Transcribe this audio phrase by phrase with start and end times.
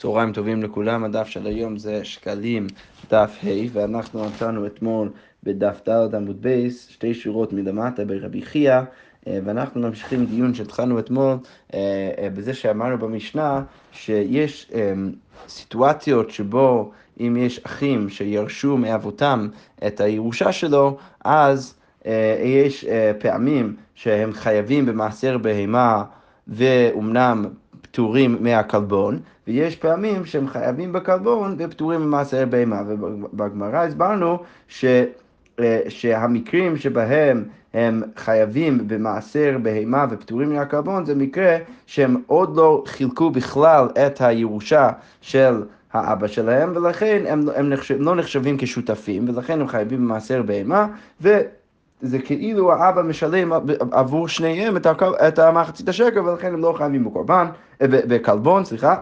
[0.00, 2.66] צהריים טובים לכולם, הדף של היום זה שקלים
[3.10, 5.10] דף ה' ואנחנו נתנו אתמול
[5.42, 8.80] בדף ד' עמוד בייס, שתי שורות מלמטה ברבי חייא
[9.26, 11.36] אה, ואנחנו ממשיכים דיון שהתחלנו אתמול
[11.74, 11.78] אה,
[12.18, 14.72] אה, בזה שאמרנו במשנה שיש
[15.48, 16.90] סיטואציות שבו
[17.20, 19.48] אם יש אחים שירשו מאבותם
[19.86, 21.74] את הירושה שלו, אז
[22.44, 22.84] יש
[23.18, 26.04] פעמים שהם חייבים במעשר בהמה
[26.48, 27.46] ואומנם
[27.90, 32.82] פטורים מהכלבון, ויש פעמים שהם חייבים בכלבון ופטורים ממעשר בהמה.
[32.86, 34.84] ובגמרא הסברנו ש...
[35.60, 43.30] אה, שהמקרים שבהם הם חייבים במעשר בהמה ופטורים מהכלבון זה מקרה שהם עוד לא חילקו
[43.30, 45.62] בכלל את הירושה של
[45.92, 50.86] האבא שלהם ולכן הם, הם נחשב, לא נחשבים כשותפים ולכן הם חייבים במעשר בהמה
[51.20, 51.38] ו...
[52.02, 53.52] זה כאילו האבא משלם
[53.92, 57.46] עבור שניהם את, הקל, את המחצית השקל ולכן הם לא חייבים בקורבן,
[57.80, 58.96] בכלבון, סליחה.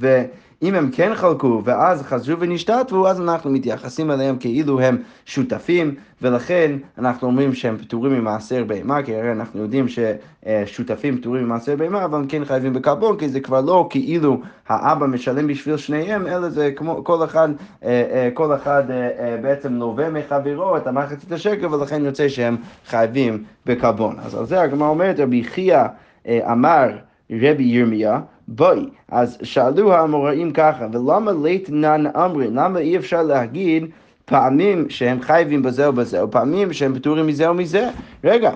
[0.00, 0.24] ו...
[0.62, 6.72] אם הם כן חלקו ואז חזרו ונשתתפו, אז אנחנו מתייחסים אליהם כאילו הם שותפים, ולכן
[6.98, 12.18] אנחנו אומרים שהם פטורים ממעשר בהמה, כי הרי אנחנו יודעים ששותפים פטורים ממעשר בהמה, אבל
[12.18, 16.70] הם כן חייבים בקרבון, כי זה כבר לא כאילו האבא משלם בשביל שניהם, אלא זה
[16.76, 17.48] כמו כל אחד,
[17.84, 23.44] אה, אה, כל אחד אה, בעצם לווה מחברו את המחצית השקל, ולכן יוצא שהם חייבים
[23.66, 24.16] בקרבון.
[24.18, 25.82] אז על זה הגמרא אומרת, רבי חייא
[26.28, 26.88] אמר
[27.30, 28.88] רבי ירמיה, בואי.
[29.08, 32.48] אז שאלו האמוראים ככה, ולמה ליתנן אמרי?
[32.50, 33.86] למה אי אפשר להגיד
[34.24, 37.90] פעמים שהם חייבים בזה או בזה, או פעמים שהם פטורים מזה או מזה?
[38.24, 38.50] רגע,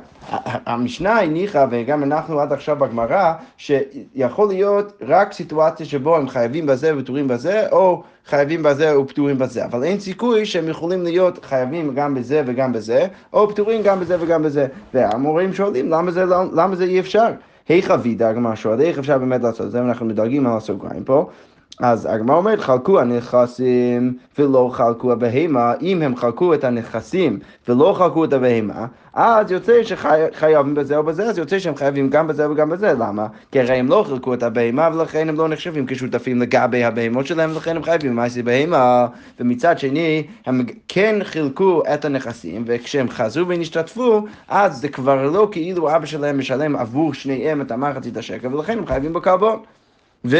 [0.66, 6.96] המשנה הניחה, וגם אנחנו עד עכשיו בגמרא, שיכול להיות רק סיטואציה שבו הם חייבים בזה
[6.96, 12.14] ופטורים בזה, או חייבים בזה ופטורים בזה, אבל אין סיכוי שהם יכולים להיות חייבים גם
[12.14, 14.66] בזה וגם בזה, או פטורים גם בזה וגם בזה.
[14.94, 17.28] והמורים שואלים, למה זה, למה זה אי אפשר?
[17.68, 21.30] היכא וידא, הגמרא שואלת, איך אפשר באמת לעשות את זה, ואנחנו מדרגים על הסוגריים פה.
[21.80, 28.24] אז הגמרא אומרת, חלקו הנכסים ולא חלקו הבהמה, אם הם חלקו את הנכסים ולא חלקו
[28.24, 32.70] את הבהמה, אז יוצא שחייבים בזה או בזה, אז יוצא שהם חייבים גם בזה וגם
[32.70, 33.26] בזה, למה?
[33.52, 37.50] כי הרי הם לא חלקו את הבהמה ולכן הם לא נחשבים כשותפים לגבי הבהמות שלהם,
[37.50, 39.06] ולכן הם חייבים במעשי בהמה,
[39.40, 45.96] ומצד שני, הם כן חילקו את הנכסים, וכשהם חזרו ונשתתפו, אז זה כבר לא כאילו
[45.96, 49.58] אבא שלהם משלם עבור שניהם את המחצית השקל, ולכן הם חייבים בכלבון.
[50.24, 50.36] ו...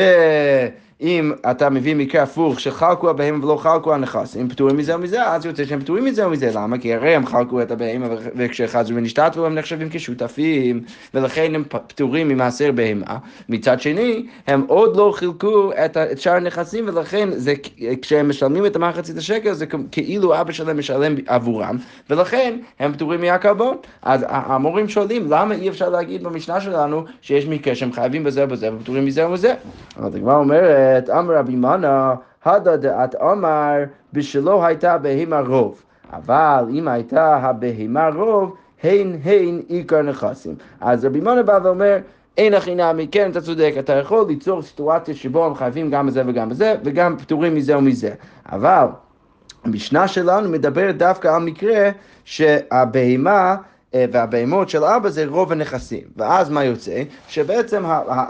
[1.00, 5.64] אם אתה מביא מקרה הפוך שחלקו הבהמה ולא חלקו הנכסים, פטורים מזה ומזה, אז יוצא
[5.64, 6.50] שהם פטורים מזה ומזה.
[6.54, 6.78] למה?
[6.78, 10.80] כי הרי הם חלקו את הבהמה וכשחזרו ונשתתפו הם נחשבים כשותפים,
[11.14, 13.16] ולכן הם פטורים ממעשר בהמה.
[13.48, 17.54] מצד שני, הם עוד לא חילקו את, את שאר הנכסים, ולכן זה,
[18.02, 21.76] כשהם משלמים את המחצית השקל, זה כאילו אבא שלהם משלם עבורם,
[22.10, 23.76] ולכן הם פטורים מהקרבון.
[24.02, 28.74] אז המורים שואלים, למה אי אפשר להגיד במשנה שלנו שיש מקרה שהם חייבים בזה ובזה
[28.74, 29.54] ופטורים מזה ומזה?
[29.96, 32.14] אז הגמרא אומרת, אומרת, אמר רבי מנה,
[32.44, 35.82] הדה דעת אמר, בשלו הייתה בהמה רוב.
[36.12, 40.54] אבל אם הייתה הבהמה רוב, הן הן עיקר נכסים.
[40.80, 41.98] אז רבי מנה בא ואומר,
[42.36, 46.22] אין הכי נמי, כן, אתה צודק, אתה יכול ליצור סיטואציה שבו הם חייבים גם בזה
[46.26, 48.14] וגם בזה, וגם פטורים מזה ומזה.
[48.52, 48.86] אבל
[49.64, 51.90] המשנה שלנו מדברת דווקא על מקרה
[52.24, 53.56] שהבהמה
[53.94, 56.02] והבהמות של אבא זה רוב הנכסים.
[56.16, 57.02] ואז מה יוצא?
[57.28, 57.82] שבעצם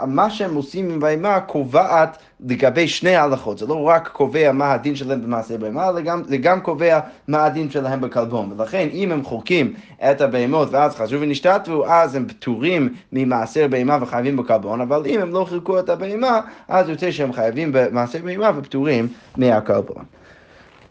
[0.07, 2.17] מה שהם עושים עם בהמה קובעת
[2.49, 3.57] לגבי שני ההלכות.
[3.57, 5.89] זה לא רק קובע מה הדין שלהם במעשה בהמה,
[6.25, 8.53] זה גם קובע מה הדין שלהם בכלבון.
[8.57, 9.73] ולכן אם הם חולקים
[10.11, 15.31] את הבהמות ואז חזרו ונשתתפו, אז הם פטורים ממעשר בהמה וחייבים בכלבון, אבל אם הם
[15.31, 19.07] לא חילקו את הבהמה, אז יוצא שהם חייבים במעשר בהמה ופטורים
[19.37, 20.03] מהכלבון.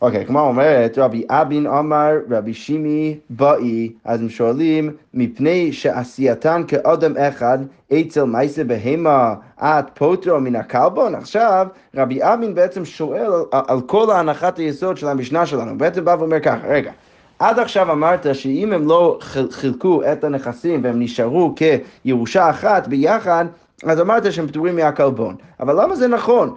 [0.03, 7.17] אוקיי, כמו אומרת, רבי אבין אמר, רבי שימי באי, אז הם שואלים, מפני שעשייתן כאדם
[7.17, 7.59] אחד,
[7.93, 11.15] אצל מייסה בהמה, את פוטרו מן הכלבון?
[11.15, 16.41] עכשיו, רבי אבין בעצם שואל על, כל ההנחת היסוד של המשנה שלנו, בעצם בא ואומר
[16.41, 16.93] ככה, רגע.
[17.39, 19.19] עד עכשיו אמרת שאם הם לא
[19.51, 21.55] חילקו את הנכסים והם נשארו
[22.05, 23.45] כירושה אחת ביחד,
[23.85, 25.35] אז אמרת שהם פטורים מהכלבון.
[25.61, 26.55] אבל למה זה נכון?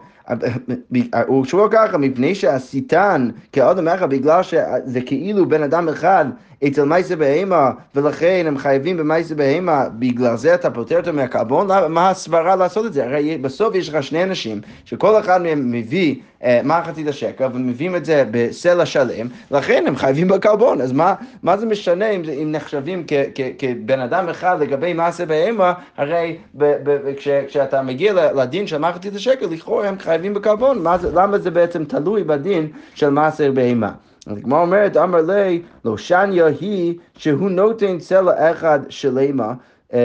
[1.28, 6.26] הוא שואל ככה, מפני שעשיתן כאדם אחד, בגלל שזה כאילו בן אדם אחד
[6.67, 12.09] אצל מייסה בהמה, ולכן הם חייבים במייסה בהמה, בגלל זה אתה פוטר אותו מהקרבון, מה
[12.09, 13.05] הסברה לעשות את זה?
[13.05, 18.05] הרי בסוף יש לך שני אנשים, שכל אחד מהם מביא אה, מחצית השקל, ומביאים את
[18.05, 21.13] זה בסלע שלם, לכן הם חייבים בקרבון, אז מה,
[21.43, 26.37] מה זה משנה אם, אם נחשבים כ, כ, כבן אדם אחד לגבי מעשה בהמה, הרי
[26.53, 31.51] ב, ב, כש, כשאתה מגיע לדין של מחצית השקל, לכאורה הם חייבים בקרבון, למה זה
[31.51, 33.91] בעצם תלוי בדין של מעשה בהמה?
[34.27, 39.53] הגמרא אומרת, אמר לי, לא שניה היא שהוא נותן צלע אחד שלמה,
[39.93, 39.99] אמ,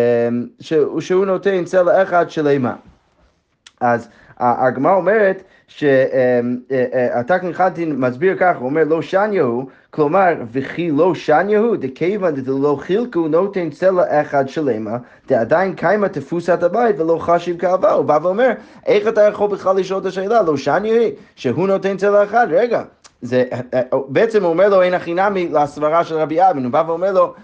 [1.01, 2.75] שהוא נותן צלע אחד שלמה.
[3.81, 4.09] אז
[4.39, 12.35] הגמרא אומרת שהתקנין חלטין מסביר ככה, הוא אומר לא שניהו, כלומר, וכי לא שניהו, דכיוון
[12.35, 14.97] דלא חילקו נותן צלע אחד שלמה,
[15.29, 17.93] דעדיין קיימה תפוסת הבית ולא חשיב כאהבה.
[17.93, 18.51] הוא בא ואומר,
[18.87, 21.05] איך אתה יכול בכלל לשאול את השאלה, לא שניהו,
[21.37, 22.83] שהוא נותן צלע אחד, רגע.
[23.23, 23.45] זה,
[24.09, 27.35] בעצם הוא אומר לו אין הכי נמי לסברה של רבי אבין, הוא בא ואומר לו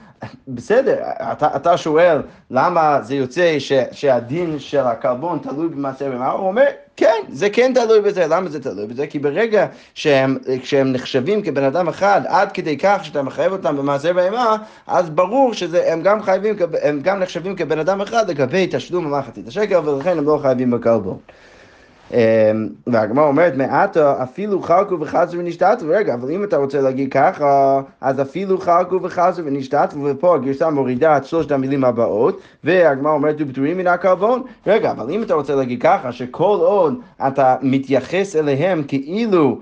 [0.48, 0.98] בסדר,
[1.32, 6.64] אתה, אתה שואל למה זה יוצא ש, שהדין של הכלבון תלוי במעשה בהמה, הוא אומר,
[6.96, 8.26] כן, זה כן תלוי בזה.
[8.26, 9.06] למה זה תלוי בזה?
[9.06, 14.12] כי ברגע שהם, שהם נחשבים כבן אדם אחד, עד כדי כך שאתה מחייב אותם במעשה
[14.12, 14.56] בהמה,
[14.86, 16.18] אז ברור שהם גם
[17.02, 21.18] גם נחשבים כבן אדם אחד לגבי תשלום המחצית השקל, ולכן הם לא חייבים בכלבון.
[22.12, 22.18] אמ,
[22.86, 28.20] והגמרא אומרת, מעטה אפילו חלקו וחזרו ונשתתו, רגע, אבל אם אתה רוצה להגיד ככה, אז
[28.20, 33.86] אפילו חלקו וחזרו ונשתתו, ופה הגרסה מורידה את שלושת המילים הבאות, והגמרא אומרת, ופטורים מן
[33.86, 39.58] הכלבון, רגע, אבל אם אתה רוצה להגיד ככה, שכל עוד אתה מתייחס אליהם כאילו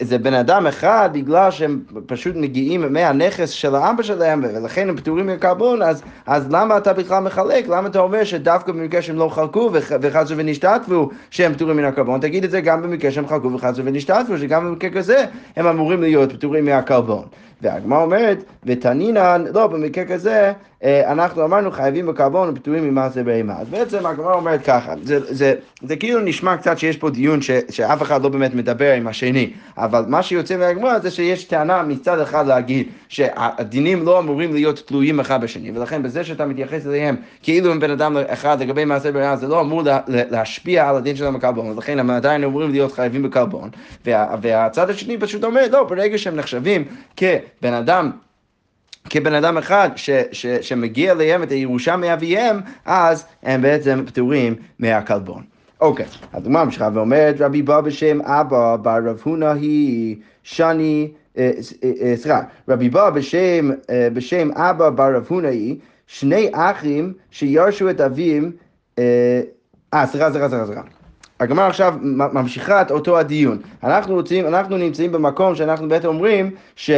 [0.00, 5.26] זה בן אדם אחד בגלל שהם פשוט מגיעים מהנכס של האבא שלהם ולכן הם פטורים
[5.26, 7.68] מקרבון, אז, אז למה אתה בכלל מחלק?
[7.68, 12.20] למה אתה אומר שדווקא במקרה שהם לא חלקו וחזרו ונשתתפו שהם פטורים מן הקרבון?
[12.20, 15.24] תגיד את זה גם במקרה שהם חלקו וחזרו ונשתתפו, שגם במקרה כזה
[15.56, 17.24] הם אמורים להיות פטורים מהקרבון.
[17.64, 20.52] והגמרא אומרת, ותנינן, לא, במקרה כזה,
[20.84, 23.54] אה, אנחנו אמרנו חייבים בקרבון ופטורים ממעשה בהמה.
[23.60, 27.42] אז בעצם הגמרא אומרת ככה, זה, זה, זה, זה כאילו נשמע קצת שיש פה דיון
[27.42, 31.82] ש, שאף אחד לא באמת מדבר עם השני, אבל מה שיוצא מהגמרא זה שיש טענה
[31.82, 37.16] מצד אחד להגיד שהדינים לא אמורים להיות תלויים אחד בשני, ולכן בזה שאתה מתייחס אליהם
[37.42, 41.16] כאילו הם בן אדם אחד לגבי מעשה בהמה, זה לא אמור לה, להשפיע על הדין
[41.16, 43.70] שלהם בקרבון, ולכן הם עדיין אמורים להיות חייבים בקרבון.
[44.06, 46.84] וה, והצד השני פשוט אומר, לא, ברגע שהם נחשבים
[47.60, 48.10] כבן אדם
[49.10, 55.42] כבן אדם אחד ש, ש, שמגיע להם את הירושה מאביהם, אז הם בעצם פטורים מהכלבון.
[55.80, 61.08] אוקיי, אז הגמרא ממשיכה ואומרת, רבי בא בשם אבא, בר רב הונא היא שני,
[61.38, 61.50] אה,
[61.84, 63.70] אה, אה, סליחה, רבי בא בשם,
[64.12, 65.76] בשם אבא בר רב הונא היא
[66.06, 68.50] שני אחים שירשו את אביהם,
[68.98, 69.42] אה,
[69.94, 70.82] סליחה, סליחה, סליחה, סליחה.
[71.40, 71.94] הגמרא עכשיו
[72.32, 73.58] ממשיכה את אותו הדיון.
[73.82, 76.90] אנחנו רוצים, אנחנו נמצאים במקום שאנחנו בעצם אומרים ש...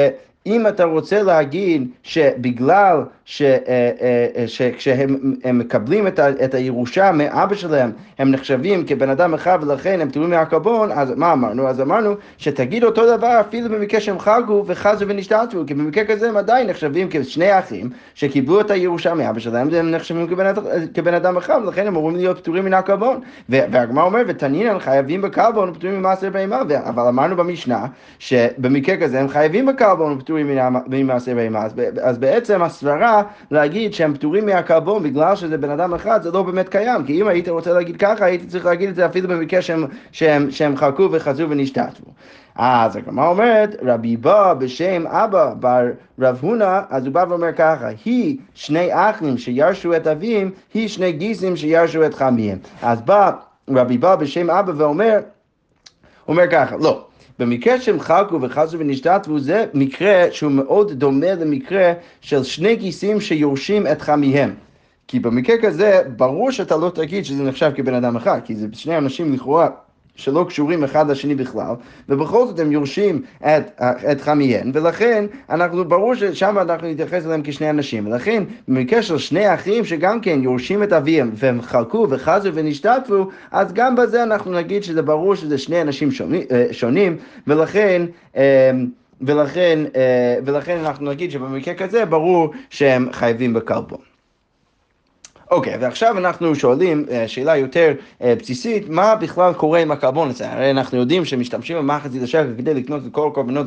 [0.47, 6.07] אם אתה רוצה להגיד שבגלל שכשהם אה, אה, מקבלים
[6.45, 11.33] את הירושה מאבא שלהם, הם נחשבים כבן אדם אחד ולכן הם תלויים מהקבון, אז מה
[11.33, 11.69] אמרנו?
[11.69, 16.37] אז אמרנו שתגיד אותו דבר אפילו במקרה שהם חגו וחזו ונשתתפו, כי במקרה כזה הם
[16.37, 20.53] עדיין נחשבים כשני אחים שקיבלו את הירושה מאבא שלהם, והם נחשבים כבן,
[20.95, 23.21] כבן אדם אחד, ולכן הם אמורים להיות פטורים מן הקבון.
[23.49, 27.87] והגמרא אומר, ותנינן חייבים בקרבון ופטורים ממעשר בהמה, אבל אמרנו במשנה
[28.19, 30.36] שבמקרה כזה הם חייבים בקרבון ופטורים
[30.87, 31.67] ממעשר בהמה,
[32.03, 36.69] אז בעצם הסברה להגיד שהם פטורים מהקרבון בגלל שזה בן אדם אחד, זה לא באמת
[36.69, 37.05] קיים.
[37.05, 40.51] כי אם היית רוצה להגיד ככה, הייתי צריך להגיד את זה אפילו במקרה שהם, שהם,
[40.51, 42.11] שהם חלקו וחזרו ונשתתפו.
[42.55, 45.87] אז הגמרא אומרת, רבי בא בשם אבא בר
[46.19, 51.13] רב הונא, אז הוא בא ואומר ככה, היא שני אחים שירשו את אביהם, היא שני
[51.13, 52.59] גיסים שירשו את חמיהם.
[52.83, 53.31] אז בא
[53.71, 55.19] רבי בא בשם אבא ואומר,
[56.29, 57.07] אומר ככה, לא.
[57.39, 63.87] במקרה שהם חלקו וחזרו ונשתתפו, זה מקרה שהוא מאוד דומה למקרה של שני גיסים שיורשים
[63.87, 64.55] את חמיהם.
[65.09, 68.99] כי במקרה כזה, ברור שאתה לא תגיד שזה נחשב כבן אדם אחד, כי זה שני
[68.99, 69.69] אנשים לכאורה
[70.17, 71.75] שלא קשורים אחד לשני בכלל,
[72.09, 73.81] ובכל זאת הם יורשים את,
[74.13, 79.55] את חמיהן, ולכן אנחנו, ברור ששם אנחנו נתייחס אליהם כשני אנשים, ולכן במקרה של שני
[79.55, 84.85] אחים שגם כן יורשים את אביהם, והם חלקו וחזו ונשתתפו, אז גם בזה אנחנו נגיד
[84.85, 88.03] שזה ברור שזה שני אנשים שונים, אה, שונים ולכן...
[88.37, 88.71] אה,
[89.21, 94.16] ולכן, אה, ולכן אנחנו נגיד שבמקרה כזה ברור שהם חייבים בקלבון.
[95.51, 100.29] אוקיי, okay, ועכשיו אנחנו שואלים אה, שאלה יותר אה, בסיסית, מה בכלל קורה עם הקרבון
[100.29, 100.53] הזה?
[100.53, 103.67] הרי אנחנו יודעים שמשתמשים במחצית השקל כדי לקנות את כל הקורבנות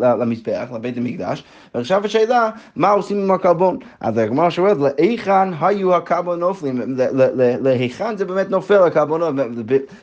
[0.00, 3.78] למזבח, לבית המקדש, ועכשיו השאלה, מה עושים עם הקרבון?
[4.00, 6.96] אז הגמרא שואלת, להיכן היו הקרבון נופלים?
[7.60, 9.34] להיכן זה באמת נופל הקרבונות?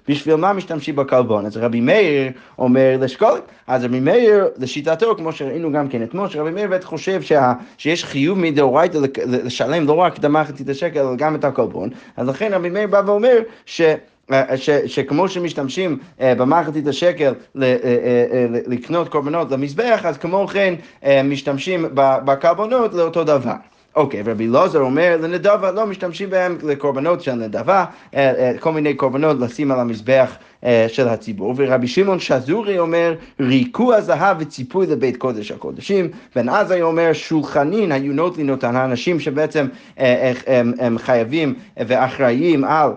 [0.07, 1.45] בשביל מה משתמשים בקרבון?
[1.45, 6.51] אז רבי מאיר אומר לשקול, אז רבי מאיר, לשיטתו, כמו שראינו גם כן אתמול, שרבי
[6.51, 7.21] מאיר בטח חושב
[7.77, 12.53] שיש חיוב מדאורייתא לשלם לא רק את המחצית השקל, אבל גם את הקלבון, אז לכן
[12.53, 13.81] רבי מאיר בא ואומר ש...
[14.55, 20.73] ש, שכמו שמשתמשים uh, במחצית השקל ל, uh, uh, לקנות קורבנות למזבח, אז כמו כן
[21.23, 23.53] משתמשים בקרבנות לאותו דבר.
[23.95, 27.85] אוקיי, okay, ורבי לוזר אומר לנדבה, לא משתמשים בהם לקורבנות של נדבה,
[28.59, 30.35] כל מיני קורבנות לשים על המזבח
[30.87, 37.13] של הציבור, ורבי שמעון שזורי אומר ריקוע זהב וציפוי לבית קודש הקודשים, בן עזאי אומר
[37.13, 39.67] שולחנין היו נוטלין אותן האנשים שבעצם
[39.97, 42.91] הם, הם חייבים ואחראים על,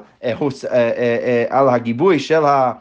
[1.51, 2.73] על הגיבוי של ה...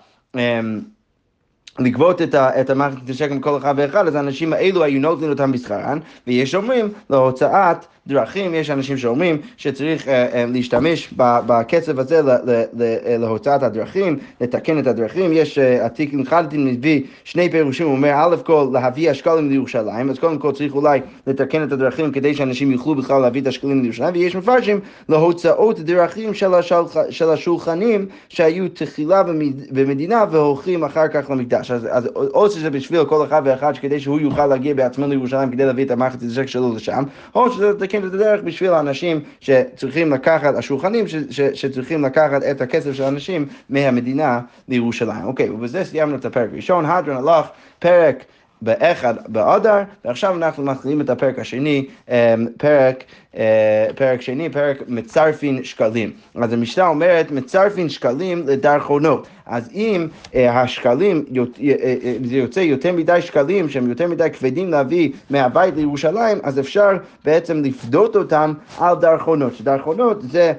[1.79, 5.99] לגבות את, את המערכת השקל מכל אחד ואחד, אז האנשים האלו היו נותנים אותם בשכרן,
[6.27, 10.09] ויש אומרים להוצאת דרכים, יש אנשים שאומרים שצריך uh, uh,
[10.53, 15.31] להשתמש בקצב הזה ל, ל, ל, uh, להוצאת הדרכים, לתקן את הדרכים.
[15.33, 20.37] יש uh, חלדין מביא שני פירושים, הוא אומר א' כל להביא השקלים לירושלים, אז קודם
[20.37, 24.35] כל צריך אולי לתקן את הדרכים כדי שאנשים יוכלו בכלל להביא את השקלים לירושלים, ויש
[24.35, 24.79] מפרשים
[25.09, 29.23] להוצאות דרכים של, השלח, של השולחנים שהיו תחילה
[29.71, 31.64] במדינה והולכים אחר כך למקדש.
[31.71, 35.65] אז, אז או שזה בשביל כל אחד ואחד כדי שהוא יוכל להגיע בעצמו לירושלים כדי
[35.65, 37.03] להביא את המערכת השקל שלו לשם,
[37.35, 42.43] או שזה לתקן לתקן את הדרך בשביל האנשים שצריכים לקחת, השולחנים ש, ש, שצריכים לקחת
[42.43, 45.25] את הכסף של האנשים מהמדינה לירושלים.
[45.25, 47.45] אוקיי, ובזה סיימנו את הפרק הראשון, הדרן הלך,
[47.79, 48.25] פרק
[48.61, 52.15] באחד באדר, ועכשיו אנחנו מתחילים את הפרק השני, אמ,
[52.57, 53.03] פרק,
[53.37, 56.11] אה, פרק שני, פרק מצרפין שקלים.
[56.35, 59.27] אז המשנה אומרת, מצרפין שקלים לדרכונות.
[59.45, 65.11] אז אם אה, השקלים, אה, זה יוצא יותר מדי שקלים שהם יותר מדי כבדים להביא
[65.29, 70.53] מהבית לירושלים, אז אפשר בעצם לפדות אותם על דרכונות, שדרכונות זה...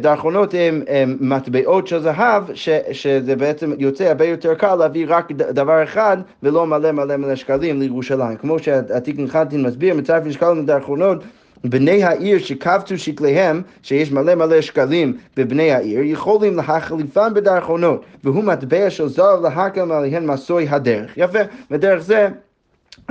[0.00, 5.32] דרכונות הם, הם מטבעות של זהב, ש, שזה בעצם יוצא הרבה יותר קל להביא רק
[5.32, 8.36] דבר אחד ולא מלא מלא מלא שקלים לירושלים.
[8.36, 11.24] כמו שהתיקון חנטין מסביר, מצרף שקלים לדרכונות
[11.64, 18.90] בני העיר שכבתו שקליהם, שיש מלא מלא שקלים בבני העיר, יכולים להחליפם בדרכונות, והוא מטבע
[18.90, 21.12] של זהב להקם עליהן מסוי הדרך.
[21.16, 21.38] יפה,
[21.70, 22.28] ודרך זה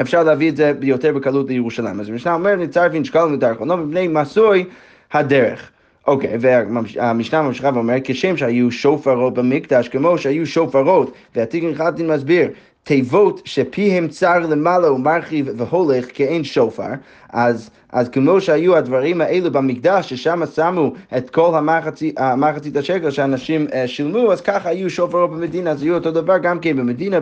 [0.02, 2.00] אפשר להביא את זה יותר בקלות לירושלים.
[2.00, 4.66] אז המשנה אומרת, נצרפין שקלים לדרכונות בבני מסוי
[5.14, 5.72] הדרך.
[6.10, 12.50] אוקיי, והמשנה ממשיכה ואומרת, כשם שהיו שופרות במקדש, כמו שהיו שופרות, והתיקון חלטין מסביר,
[12.84, 16.90] תיבות שפיהם צר למעלה ומרחיב והולך כאין שופר,
[17.30, 23.68] אז, אז כמו שהיו הדברים האלו במקדש, ששם שמו את כל המחצית, המחצית השקל שאנשים
[23.68, 27.20] uh, שילמו, אז ככה היו שופרות במדינה, אז היו אותו דבר גם כן במדינה,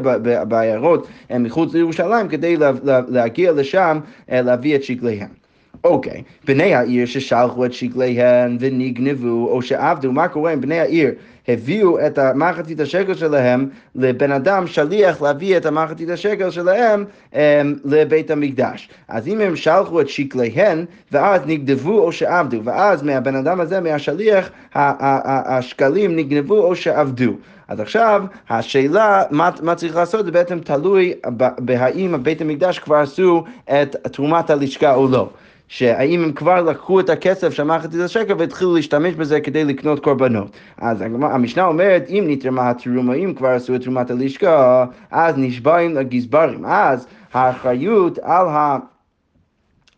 [0.48, 5.47] בעיירות אה, מחוץ לירושלים, כדי לה, לה, להגיע לשם, uh, להביא את שקליהם.
[5.84, 11.12] אוקיי, בני העיר ששלחו את שקליהן ונגנבו או שעבדו, מה קורה עם בני העיר?
[11.48, 17.38] הביאו את המחצית השקל שלהם לבן אדם שליח להביא את המחצית השקל שלהם um,
[17.86, 18.90] לבית המקדש.
[19.08, 24.50] אז אם הם שלחו את שקליהן ואז נגנבו או שעבדו, ואז מהבן אדם הזה, מהשליח,
[24.76, 27.34] השקלים נגנבו או שעבדו.
[27.68, 31.14] אז עכשיו השאלה מה, מה צריך לעשות זה בעצם תלוי
[31.60, 35.30] בהאם בית המקדש כבר עשו את תרומת הלשכה או לא.
[35.68, 40.58] שהאם הם כבר לקחו את הכסף של מחצית השקל והתחילו להשתמש בזה כדי לקנות קורבנות.
[40.78, 46.66] אז המשנה אומרת, אם נתרמה התרומה, אם כבר עשו את תרומת הלשכה, אז נשבעים לגזברים.
[46.66, 48.78] אז האחריות על ה...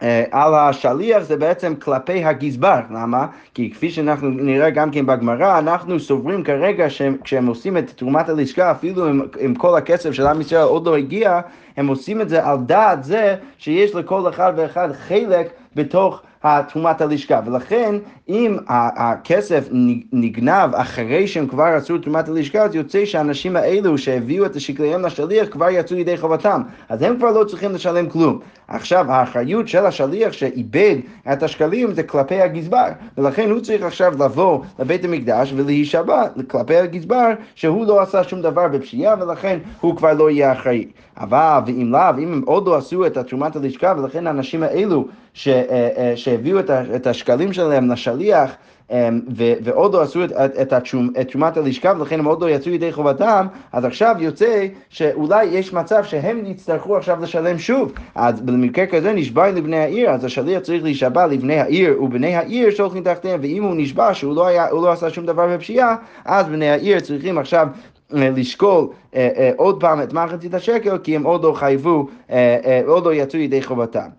[0.02, 3.28] אה, על השליח זה בעצם כלפי הגזבר, למה?
[3.54, 8.72] כי כפי שאנחנו נראה גם כן בגמרא, אנחנו סוברים כרגע שכשהם עושים את תרומת הלשכה,
[8.72, 11.40] אפילו עם, עם כל הכסף של עם ישראל עוד לא הגיע,
[11.78, 16.22] הם עושים את זה על דעת זה שיש לכל אחד ואחד חלק בתוך
[16.68, 17.96] תרומת הלשכה, ולכן
[18.30, 19.68] אם הכסף
[20.12, 25.06] נגנב אחרי שהם כבר עשו את תרומת הלשכה, אז יוצא שהאנשים האלו שהביאו את השקליהם
[25.06, 28.40] לשליח כבר יצאו ידי חובתם, אז הם כבר לא צריכים לשלם כלום.
[28.68, 30.96] עכשיו האחריות של השליח שאיבד
[31.32, 37.30] את השקלים זה כלפי הגזבר, ולכן הוא צריך עכשיו לבוא לבית המקדש ולהישבע כלפי הגזבר
[37.56, 40.86] שהוא לא עשה שום דבר בפשיעה ולכן הוא כבר לא יהיה אחראי.
[41.20, 45.48] אבל ואם לאו, אם הם עוד לא עשו את תרומת הלשכה ולכן האנשים האלו ש,
[45.48, 46.60] אה, אה, שהביאו
[46.96, 48.56] את השקלים שלהם לשליח
[48.92, 49.20] אמ,
[49.64, 50.74] ועוד לא עשו את, את,
[51.22, 55.74] את תרומת הלשכה ולכן הם עוד לא יצאו ידי חובתם, אז עכשיו יוצא שאולי יש
[55.74, 57.94] מצב שהם יצטרכו עכשיו לשלם שוב.
[58.16, 63.04] אז במקרה כזה נשבע לבני העיר, אז השליח צריך להישבע לבני העיר, ובני העיר שולחים
[63.04, 65.96] תחתיהם, ואם הוא נשבע שהוא לא, היה, לא עשה שום דבר בפשיעה,
[66.26, 67.68] אז בני העיר צריכים עכשיו
[68.16, 72.58] אה, לשקול אה, אה, עוד פעם את מחצית השקל, כי הם עוד לא חייבו, אה,
[72.66, 74.19] אה, עוד לא יצאו ידי חובתם.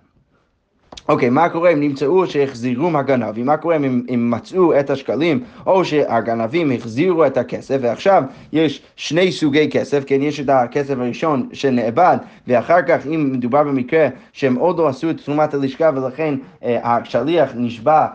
[1.11, 3.47] אוקיי, okay, מה קורה אם נמצאו שהחזירו הגנבים?
[3.47, 7.79] מה קורה אם הם מצאו את השקלים או שהגנבים החזירו את הכסף?
[7.81, 13.63] ועכשיו יש שני סוגי כסף, כן, יש את הכסף הראשון שנאבד ואחר כך אם מדובר
[13.63, 18.07] במקרה שהם עוד לא עשו את תרומת הלשכה ולכן אה, השליח נשבע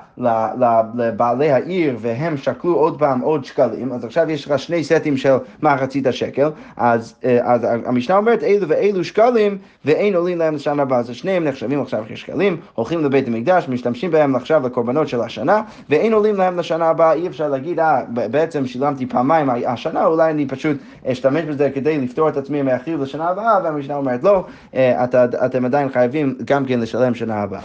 [0.97, 5.35] לבעלי העיר והם שקלו עוד פעם עוד שקלים, אז עכשיו יש לך שני סטים של
[5.61, 11.09] מחצית השקל, אז, אז המשנה אומרת אלו ואלו שקלים ואין עולים להם לשנה הבאה, אז
[11.09, 16.35] שניהם נחשבים עכשיו כשקלים, הולכים לבית המקדש, משתמשים בהם עכשיו לקורבנות של השנה, ואין עולים
[16.35, 18.01] להם לשנה הבאה, אי אפשר להגיד, אה,
[18.31, 23.29] בעצם שילמתי פעמיים השנה, אולי אני פשוט אשתמש בזה כדי לפתור את עצמי מהחיוב לשנה
[23.29, 27.61] הבאה, והמשנה אומרת לא, אה, את, אתם עדיין חייבים גם כן לשלם שנה הבאה.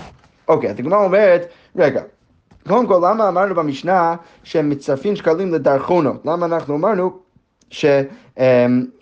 [0.49, 1.47] אוקיי, אז הגמרא אומרת,
[1.77, 2.03] רגע,
[2.69, 6.27] קודם כל, למה אמרנו במשנה שהם מצרפים שקלים לדרכונות?
[6.27, 7.13] למה אנחנו אמרנו
[7.71, 7.85] ש,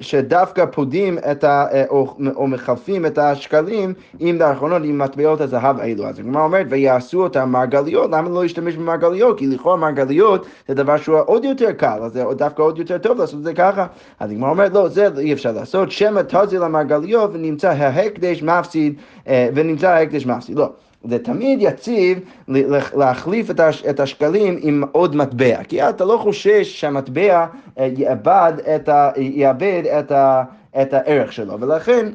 [0.01, 6.07] שדווקא פודים את ה, או, או מחלפים את השקלים עם דרכונות, עם מטבעות הזהב האלו.
[6.07, 9.39] אז הגמרא אומרת, ויעשו אותם מרגליות, למה לא להשתמש במרגליות?
[9.39, 13.19] כי לכאורה מרגליות זה דבר שהוא עוד יותר קל, אז זה דווקא עוד יותר טוב
[13.19, 13.87] לעשות את זה ככה.
[14.21, 18.95] אז הגמרא אומרת, לא, זה אי אפשר לעשות, שמא תזיל המרגליות ונמצא ההקדש מפסיד,
[19.29, 20.57] אה, ונמצא ההקדש מפסיד.
[20.57, 20.73] לא.
[21.05, 22.19] זה תמיד יציב
[22.97, 23.51] להחליף
[23.91, 27.47] את השקלים עם עוד מטבע, כי אתה לא חושש שהמטבע
[27.79, 30.43] אה, יאבד את, ה, יאבד את, ה,
[30.83, 32.07] את הערך שלו, ולכן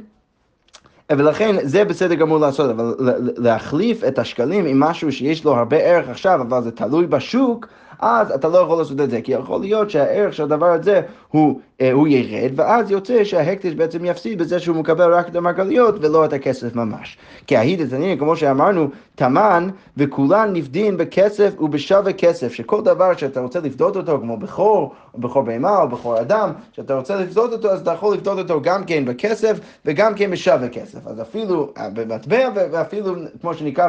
[1.12, 2.96] ולכן זה בסדר גמור לעשות, אבל
[3.38, 7.68] להחליף את השקלים עם משהו שיש לו הרבה ערך עכשיו, אבל זה תלוי בשוק,
[8.03, 11.60] אז אתה לא יכול לעשות את זה, כי יכול להיות שהערך של הדבר הזה הוא,
[11.81, 16.25] אה, הוא ירד, ואז יוצא שההקדש בעצם יפסיד בזה שהוא מקבל רק את המרגליות ולא
[16.25, 17.17] את הכסף ממש.
[17.48, 23.60] כי ההיד התנין, כמו שאמרנו, תמן וכולן נפדין בכסף ובשווה כסף, שכל דבר שאתה רוצה
[23.60, 27.81] לפדות אותו, כמו בכור, או בכור בהמה או בכור אדם, שאתה רוצה לפדות אותו, אז
[27.81, 31.07] אתה יכול לפדות אותו גם כן בכסף וגם כן בשווה כסף.
[31.07, 33.88] אז אפילו אה, במטבע ואפילו, כמו שנקרא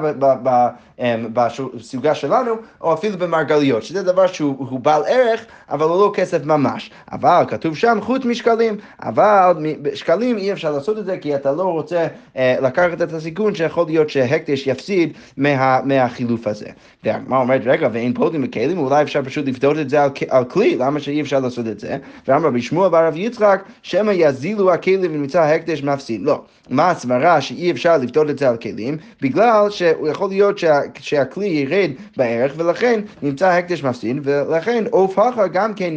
[0.99, 6.44] אמ, בסוגה שלנו, או אפילו במרגליות, שזה דבר שהוא בעל ערך, אבל הוא לא כסף
[6.44, 6.90] ממש.
[7.12, 9.52] אבל כתוב שם חוץ משקלים, אבל
[9.94, 12.06] שקלים אי אפשר לעשות את זה, כי אתה לא רוצה
[12.37, 16.66] אה, לקחת את הסיכון שיכול להיות שהקדש יפסיד מה, מהחילוף הזה.
[17.04, 20.76] והגמרא אומרת, רגע, ואין פודים בכלים, אולי אפשר פשוט לפדות את זה על, על כלי,
[20.76, 21.96] למה שאי אפשר לעשות את זה?
[22.28, 26.20] ואמר רבי שמואל ברב יצחק, שמא יזילו הכלים ונמצא ההקדש מפסיד.
[26.23, 26.42] לא.
[26.71, 28.97] מה הסברה שאי אפשר לפדות את זה על כלים?
[29.23, 35.47] בגלל שהוא יכול להיות שה, שהכלי ירד בערך, ולכן נמצא ההקדש מפסיד, ולכן עוף הכה
[35.47, 35.94] גם כן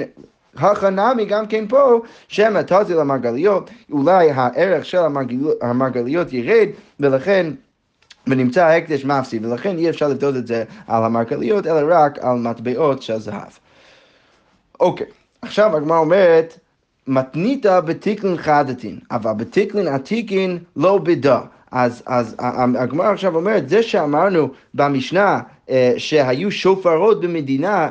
[0.57, 5.01] הכנמי גם כן פה, שמא תזיל המרגליות, אולי הערך של
[5.61, 6.67] המרגליות, ירד,
[6.99, 7.51] ולכן...
[8.29, 13.01] ונמצא ההקדש מפסיד, ולכן אי אפשר לבדות את זה על המרגליות, אלא רק על מטבעות
[13.01, 13.51] של זהב.
[14.79, 15.07] אוקיי,
[15.41, 16.59] עכשיו הגמרא אומרת,
[17.07, 21.41] מתניתא בתיקלין חדתין, אבל בתיקלין עתיקין לא בדה.
[21.71, 22.35] אז, אז
[22.77, 25.39] הגמרא עכשיו אומרת, זה שאמרנו במשנה
[25.69, 27.89] אה, שהיו שופרות במדינה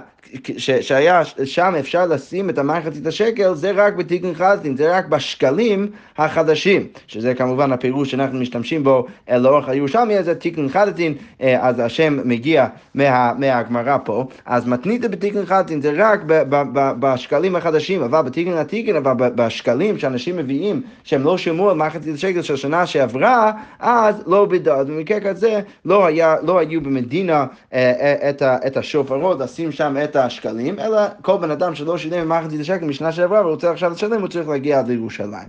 [0.57, 5.91] ש, שהיה שם אפשר לשים את המחצית השקל, זה רק בתיקון חזדין, זה רק בשקלים
[6.19, 12.19] החדשים, שזה כמובן הפירוש שאנחנו משתמשים בו לאורך הירושלמי, הזה תיקון חזדין, אה, אז השם
[12.25, 18.03] מגיע מה, מהגמרא פה, אז מתנית בתיקון חזדין זה רק ב, ב, ב, בשקלים החדשים,
[18.03, 22.87] אבל בתיקון עתיקין, אבל בשקלים שאנשים מביאים, שהם לא שמעו על מחצית השקל של שנה
[22.87, 28.77] שעברה, אז לא בדעת, במקרה כזה לא, היה, לא היו במדינה אה, אה, את, את
[28.77, 33.47] השופרות, לשים שם את השקלים, אלא כל בן אדם שלא שילם מחצית השקל משנה שעברה
[33.47, 35.49] ורוצה עכשיו לשלם, הוא צריך להגיע עד לירושלים.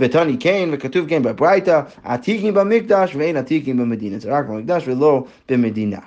[0.00, 5.98] ותני כן, וכתוב כן בברייתא, עתיקים במקדש ואין עתיקים במדינה, זה רק במקדש ולא במדינה.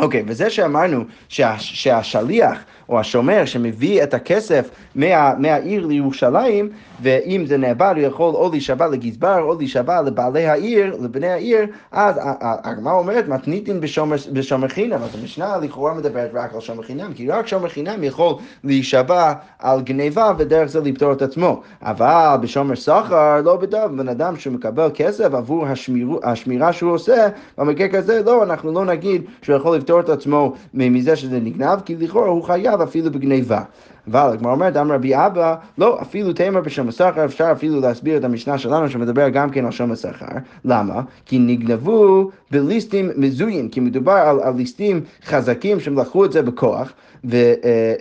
[0.00, 2.58] אוקיי, okay, וזה שאמרנו שה, שהשליח
[2.92, 6.68] או השומר שמביא את הכסף מה, מהעיר לירושלים,
[7.02, 12.16] ואם זה נאבד הוא יכול או להישבע לגזבר או להישבע לבעלי העיר, לבני העיר, אז
[12.40, 17.28] הגמרא אומרת מתניתין בשומר, בשומר חינם, אז המשנה לכאורה מדברת רק על שומר חינם, כי
[17.28, 23.40] רק שומר חינם יכול להישבע על גניבה ודרך זה לפתור את עצמו, אבל בשומר סחר
[23.44, 27.28] לא בדב, בן אדם שמקבל כסף עבור השמיר, השמירה שהוא עושה,
[27.58, 31.96] במקרה כזה לא, אנחנו לא נגיד שהוא יכול לפתור את עצמו מזה שזה נגנב, כי
[31.96, 33.62] לכאורה הוא חייב אפילו בגניבה.
[34.08, 38.24] אבל הגמרא אומרת, אמר רבי אבא, לא, אפילו תמר בשם השכר, אפשר אפילו להסביר את
[38.24, 40.26] המשנה שלנו שמדבר גם כן על שם השכר.
[40.64, 41.02] למה?
[41.26, 46.92] כי נגנבו בליסטים מזויים, כי מדובר על, על ליסטים חזקים שהם לקחו את זה בכוח.
[47.24, 47.36] ו...
[47.36, 47.52] אה,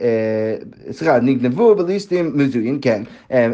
[0.01, 0.55] אה,
[0.91, 3.03] סליחה, נגנבו בליסטים מזויים, כן.
[3.31, 3.45] אה,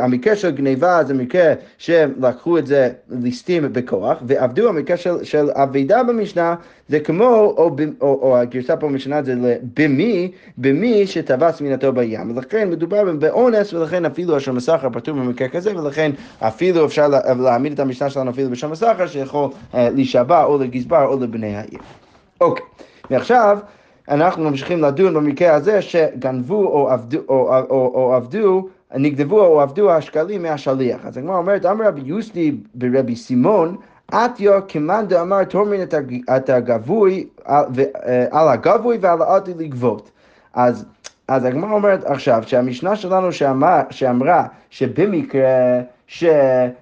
[0.00, 5.50] המקרה של גניבה זה מקרה שהם לקחו את זה ליסטים בכוח, ועבדו, המקרה של, של
[5.50, 6.54] אבידה במשנה
[6.88, 12.36] זה כמו, או, או, או הגרסה פה במשנה זה במי, במי שטבס מדינתו בים.
[12.36, 17.80] ולכן מדובר באונס, ולכן אפילו השם הסחר פטור במקרה כזה, ולכן אפילו אפשר להעמיד את
[17.80, 21.80] המשנה שלנו אפילו בשם הסחר, שיכול להישבע או לגזבר או לבני העיר.
[22.40, 22.64] אוקיי,
[23.10, 23.58] ועכשיו...
[24.10, 29.60] אנחנו ממשיכים לדון במקרה הזה שגנבו או עבדו, או, או, או, או עבדו, נגנבו או
[29.60, 31.06] עבדו השקלים מהשליח.
[31.06, 33.76] אז הגמרא אומרת, אמר רבי יוסי ברבי סימון,
[34.12, 35.80] עטיה כמאן דאמר תורמין
[36.36, 37.26] את הגבוי
[38.30, 40.10] על הגבוי ועל העתי לגבות.
[40.54, 40.84] אז
[41.28, 45.80] אז הגמרא אומרת עכשיו שהמשנה שלנו שאמר, שאמרה שבמקרה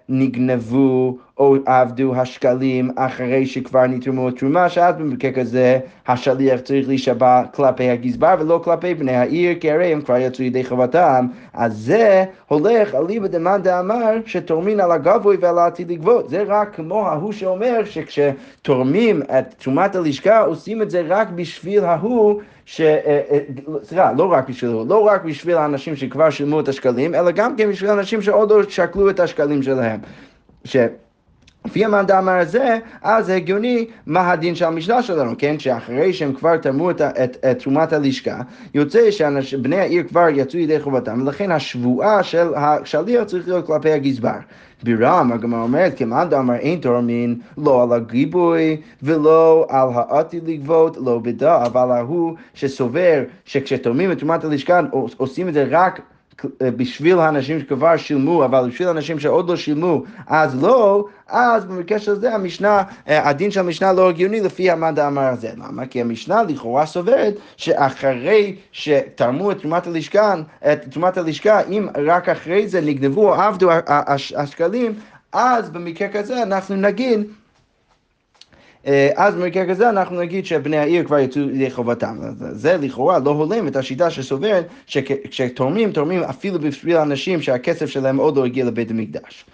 [0.08, 7.90] שנגנבו או עבדו השקלים אחרי שכבר נתרמו תרומה, שאז במקרה כזה השליח צריך להישבע כלפי
[7.90, 11.26] הגזבר ולא כלפי בני העיר, כי הרי הם כבר יצאו ידי חובתם.
[11.54, 16.28] אז זה הולך אליבא דמאן דאמר שתורמין על הגבוי ועל העתיד לגבות.
[16.30, 22.40] זה רק כמו ההוא שאומר שכשתורמים את תרומת הלשכה עושים את זה רק בשביל ההוא
[22.66, 22.80] ש...
[22.80, 23.38] אה, אה,
[23.82, 27.70] סליחה, לא רק בשבילו, לא רק בשביל האנשים שכבר שילמו את השקלים, אלא גם כן
[27.70, 30.00] בשביל אנשים שעוד לא שקלו את השקלים שלהם.
[30.64, 30.76] ש...
[31.66, 35.58] לפי המאן דאמר הזה, אז הגיוני מה הדין של המשנה שלנו, כן?
[35.58, 38.40] שאחרי שהם כבר תרמו את, את, את תרומת הלשכה,
[38.74, 44.38] יוצא שבני העיר כבר יצאו ידי חובתם, ולכן השבועה של השליח צריך להיות כלפי הגזבר.
[44.82, 51.18] בירם, הגמרא אומרת, כמאן דאמר אין תורמין, לא על הגיבוי ולא על העתיד לגבות, לא
[51.18, 54.80] בדע, אבל ההוא שסובר שכשתורמים את תרומת הלשכה
[55.16, 56.00] עושים את זה רק
[56.60, 62.14] בשביל האנשים שכבר שילמו, אבל בשביל האנשים שעוד לא שילמו, אז לא, אז במקרה של
[62.14, 65.50] זה המשנה, אה, הדין של המשנה לא הגיוני לפי המד האמר הזה.
[65.56, 65.86] למה?
[65.86, 70.34] כי המשנה לכאורה סוברת שאחרי שתרמו את תרומת הלשכה,
[70.72, 73.70] את תרומת הלשכה, אם רק אחרי זה נגנבו או עבדו
[74.36, 74.94] השקלים,
[75.32, 77.24] אז במקרה כזה אנחנו נגיד אה,
[79.14, 82.18] אז במקרה כזה אנחנו נגיד שבני העיר כבר יצאו לידי חובתם.
[82.36, 88.36] זה לכאורה לא הולם את השיטה שסוברת שכשתורמים, תורמים אפילו בשביל אנשים שהכסף שלהם עוד
[88.36, 89.44] לא הגיע לבית המקדש.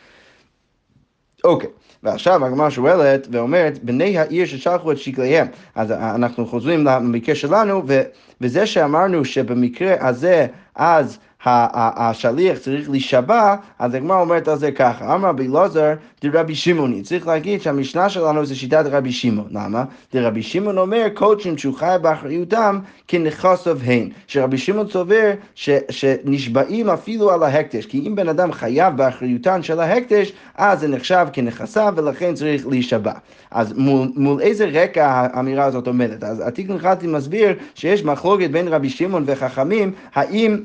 [1.45, 1.71] אוקיי.
[2.03, 5.47] ועכשיו הגמרא שואלת ואומרת, בני העיר ששלחו את שקליהם.
[5.75, 8.03] אז אנחנו חוזרים למקרה שלנו, ו,
[8.41, 15.29] וזה שאמרנו שבמקרה הזה, אז השליח צריך להישבע, אז הגמרא אומרת על זה ככה, אמר
[15.29, 19.85] רבי אלעזר דרבי שמעוני, צריך להגיד שהמשנה שלנו זה שיטת רבי שמעון, למה?
[20.15, 22.79] דרבי שמעון אומר קודשים שהוא חי באחריותם
[23.09, 28.97] כנכסיו הן, שרבי שמעון סובר ש, שנשבעים אפילו על ההקדש, כי אם בן אדם חייב
[28.97, 33.13] באחריותן של ההקדש, אז זה נחשב כנכסיו ולכן צריך להישבע.
[33.51, 36.25] אז מול, מול איזה רקע האמירה הזאת עומדת?
[36.25, 40.59] אז עתיק נחלתי מסביר שיש מחלוקת בין רבי שמעון וחכמים, האם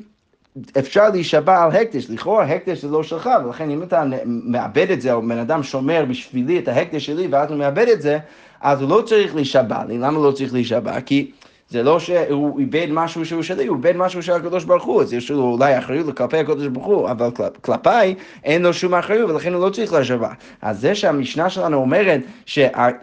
[0.79, 5.13] אפשר להישבע על הקדש, לכאורה הקדש זה לא שלך, ולכן אם אתה מאבד את זה,
[5.13, 8.19] או בן אדם שומר בשבילי את ההקדש שלי, ואז הוא מאבד את זה,
[8.61, 9.97] אז הוא לא צריך להישבע לי.
[9.97, 11.01] למה לא צריך להישבע?
[11.01, 11.31] כי
[11.69, 15.13] זה לא שהוא איבד משהו שהוא שלי, הוא איבד משהו של הקדוש ברוך הוא, אז
[15.13, 17.29] יש לו אולי אחריות כלפי הקדוש ברוך הוא, אבל
[17.61, 20.29] כלפיי אין לו שום אחריות, ולכן הוא לא צריך להישבע.
[20.61, 22.21] אז זה שהמשנה שלנו אומרת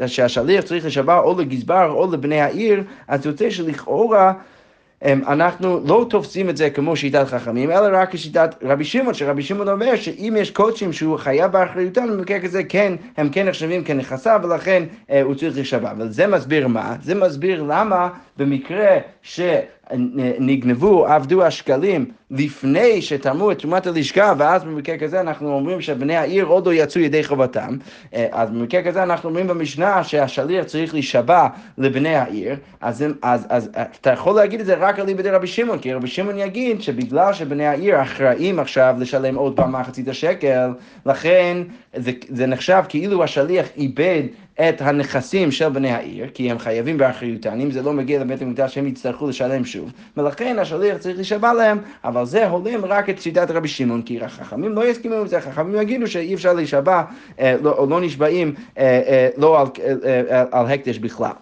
[0.07, 4.33] שהשליח צריך להישבע או לגזבר או לבני העיר, אז יוצא שלכאורה...
[5.05, 9.69] אנחנו לא תופסים את זה כמו שיטת חכמים, אלא רק כשיטת רבי שמעון, שרבי שמעון
[9.69, 14.83] אומר שאם יש קודשים שהוא חייב באחריותם, במקרה כזה כן, הם כן נחשבים כנכסיו, ולכן
[15.11, 15.91] אה, הוא צריך להישבע.
[15.91, 16.97] אבל זה מסביר מה?
[17.03, 19.41] זה מסביר למה במקרה ש...
[20.39, 26.45] נגנבו, עבדו השקלים לפני שתרמו את תרומת הלשכה, ואז במקרה כזה אנחנו אומרים שבני העיר
[26.45, 27.77] עוד לא יצאו ידי חובתם.
[28.15, 31.47] אה, אז במקרה כזה אנחנו אומרים במשנה שהשליח צריך להישבע
[31.79, 33.71] לבני העיר, אז, אז, אז
[34.01, 37.33] אתה יכול להגיד את זה רק על ידי רבי שמעון, כי רבי שמעון יגיד שבגלל
[37.33, 40.71] שבני העיר אחראים עכשיו לשלם עוד פעם מחצית השקל,
[41.07, 41.57] לכן
[41.97, 44.23] זה, זה נחשב כאילו השליח איבד
[44.61, 48.79] את הנכסים של בני העיר, כי הם חייבים באחריותן, אם זה לא מגיע לבית המקדש
[48.79, 53.51] הם יצטרכו לשלם שוב, ולכן השליח צריך להישבע להם, אבל זה הולם רק את שיטת
[53.51, 57.03] רבי שמעון, כי החכמים לא יסכימו עם זה, החכמים יגידו שאי אפשר להישבע,
[57.41, 59.67] אה, לא, או לא נשבעים אה, אה, לא על,
[60.51, 61.33] על הקדש בכלל.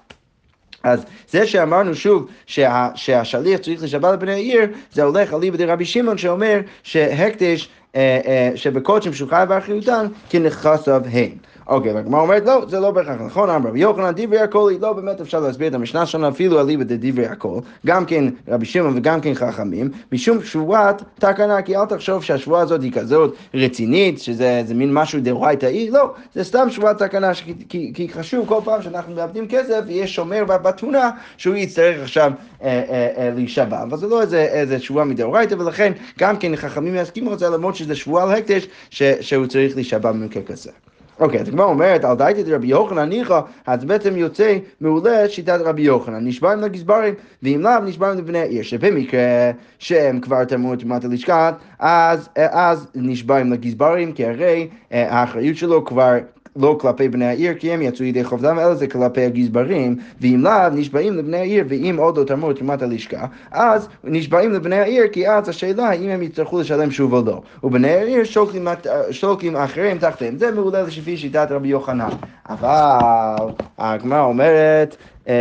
[0.82, 4.60] אז זה שאמרנו שוב שה, שהשליח צריך לשבת לבני העיר,
[4.92, 7.68] זה הולך על ליבא רבי שמעון שאומר שהקדש,
[8.54, 11.30] שבקודשים שהוא חי באחריותן, כנכסיו הן.
[11.72, 15.20] אוקיי, והגמרא אומרת, לא, זה לא בהכרח נכון, אמר רבי יוחנן, דברי הכל, לא באמת
[15.20, 19.20] אפשר להסביר את המשנה שלנו אפילו על ליבא דברי הכל, גם כן רבי שמעון וגם
[19.20, 24.94] כן חכמים, משום שבועת תקנה, כי אל תחשוב שהשבועה הזאת היא כזאת רצינית, שזה מין
[24.94, 29.48] משהו דאורייתאי, לא, זה סתם שבועת תקנה, כי, כי, כי חשוב כל פעם שאנחנו מאבדים
[29.48, 32.32] כסף, יש שומר בתמונה שהוא יצטרך עכשיו
[32.62, 36.96] אה, אה, אה, להישבע, אבל זה לא איזה, איזה שבועה מדאורייתא, ולכן גם כן חכמים
[36.96, 38.66] יסכימו את זה, למרות שזה שבועה על הקדש,
[39.20, 40.70] שהוא צריך להישבע במקרה כזה.
[41.22, 45.82] אוקיי, אז הגמרא אומרת, על דייתא דרבי יוחנן ניחא, אז בעצם יוצא מעולה שיטת רבי
[45.82, 51.54] יוחנן, נשבעים לגזברים, ואם לאו נשבעים לבני העיר, שבמקרה שהם כבר תרמו את תרומת הלשכת,
[51.78, 56.18] אז, אז נשבעים לגזברים, כי הרי האחריות שלו כבר
[56.56, 60.68] לא כלפי בני העיר, כי הם יצאו ידי חובדם, אלא זה כלפי הגזברים, ואם לאו,
[60.72, 65.28] נשבעים לבני העיר, ואם עוד לא תרמו את תרומת הלשכה, אז נשבעים לבני העיר, כי
[65.28, 67.42] אז השאלה האם הם יצטרכו לשלם שוב או לא.
[67.64, 68.68] ובני העיר שולקים,
[69.10, 70.36] שולקים אחריהם תחתיהם.
[70.36, 72.08] זה מעולה לפי שיטת רבי יוחנן.
[72.48, 73.46] אבל
[73.78, 74.96] הגמרא אומרת,
[75.28, 75.32] אמ,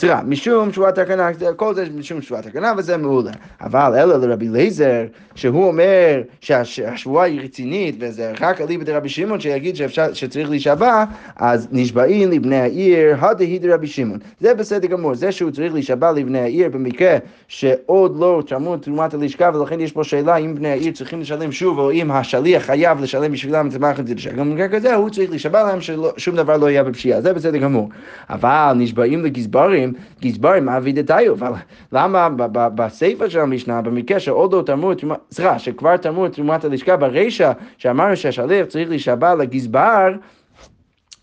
[0.00, 3.30] סליחה, משום שבועת תקנה, כל זה משום שבועת תקנה וזה מעולה.
[3.60, 9.76] אבל אלא לרבי אליעזר, שהוא אומר שהשבועה היא רצינית וזה רק אליבא דרבי שמעון שיגיד
[9.76, 11.04] שאפשר, שצריך להישבע,
[11.36, 14.18] אז נשבעים לבני העיר, הדהי דרבי שמעון.
[14.40, 17.16] זה בסדר גמור, זה שהוא צריך להישבע לבני העיר במקרה
[17.48, 21.78] שעוד לא את תרומת הלשכה ולכן יש פה שאלה אם בני העיר צריכים לשלם שוב
[21.78, 24.36] או אם השליח חייב לשלם בשבילם את המערכת לשקל.
[24.36, 27.88] במקרה כזה הוא צריך להישבע להם ששום דבר לא יהיה בפשיעה, זה בסדר גמור.
[28.30, 29.89] אבל נשבעים לגזברים
[30.22, 31.52] גזברים, גזברים אבי דתיו, אבל
[31.92, 34.92] למה בסיפא של המשנה, במקרה שעוד לא תרמו,
[35.30, 40.12] סליחה, שכבר תרמו את תרומת הלשכה ברישא, שאמרנו שהשליח צריך להישבע לגזבר,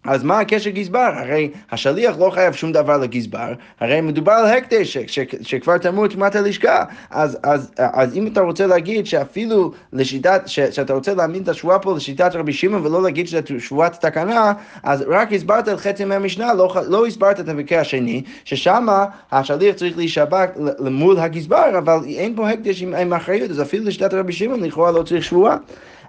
[0.05, 1.09] אז מה הקשר גזבר?
[1.15, 4.97] הרי השליח לא חייב שום דבר לגזבר, הרי מדובר על הקדש
[5.41, 6.83] שכבר תרמו את תרומת הלשכה.
[7.09, 11.79] אז, אז, אז אם אתה רוצה להגיד שאפילו לשיטת, ש, שאתה רוצה להאמין את השבועה
[11.79, 16.53] פה לשיטת רבי שמעון ולא להגיד שזה שבועת תקנה, אז רק הסברת את חצי מהמשנה,
[16.53, 18.87] לא, לא הסברת את המקרה השני, ששם
[19.31, 20.45] השליח צריך להישבע
[20.79, 24.91] למול הגזבר, אבל אין פה הקדש עם, עם אחריות, אז אפילו לשיטת רבי שמעון לכאורה
[24.91, 25.57] לא צריך שבועה.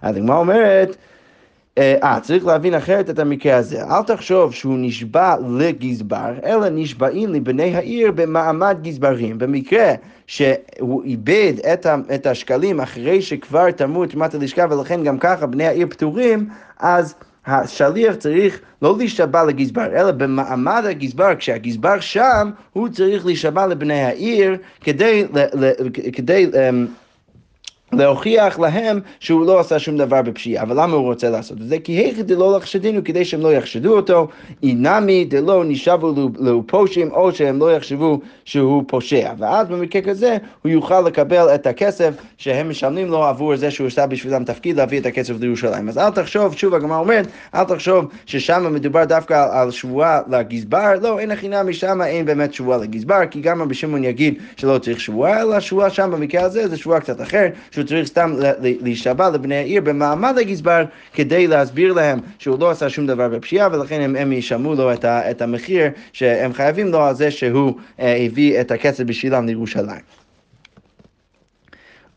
[0.02, 0.96] אז הגמרא אומרת,
[1.78, 3.84] אה, צריך להבין אחרת את המקרה הזה.
[3.84, 9.38] אל תחשוב שהוא נשבע לגזבר, אלא נשבעים לבני העיר במעמד גזברים.
[9.38, 9.94] במקרה
[10.26, 15.46] שהוא איבד את, ה, את השקלים אחרי שכבר תרמו את תרומת הלשכה ולכן גם ככה
[15.46, 17.14] בני העיר פטורים, אז
[17.46, 24.56] השליח צריך לא להישבע לגזבר, אלא במעמד הגזבר, כשהגזבר שם, הוא צריך להישבע לבני העיר
[24.80, 25.24] כדי,
[26.12, 26.86] כדי אמ,
[27.92, 30.62] להוכיח להם שהוא לא עשה שום דבר בפשיעה.
[30.62, 31.78] אבל למה הוא רוצה לעשות את זה?
[31.78, 34.28] כי היכי דלא לחשדינו, כדי שהם לא יחשדו אותו,
[34.62, 39.32] אינמי דלא נשאבו לו פושעים, או שהם לא יחשבו שהוא פושע.
[39.38, 44.06] ואז במקרה כזה הוא יוכל לקבל את הכסף שהם משלמים לו עבור זה שהוא עשה
[44.06, 45.88] בשבילם תפקיד להביא את הכסף לירושלים.
[45.88, 51.18] אז אל תחשוב, שוב הגמרא אומרת, אל תחשוב ששם מדובר דווקא על שבועה לגזבר, לא,
[51.18, 55.00] אין הכי נמי שם אין באמת שבועה לגזבר, כי גם רבי שמעון יגיד שלא צריך
[55.00, 57.52] שבועה, אלא שבועה שם במקרה הזה זה שבועה קצת אחרת.
[57.78, 63.06] שהוא צריך סתם להישבע לבני העיר במעמד הגזבר כדי להסביר להם שהוא לא עשה שום
[63.06, 67.14] דבר בפשיעה ולכן הם, הם ישלמו לו את, ה, את המחיר שהם חייבים לו על
[67.14, 70.27] זה שהוא אה, הביא את הכסף בשבילם לירושלים.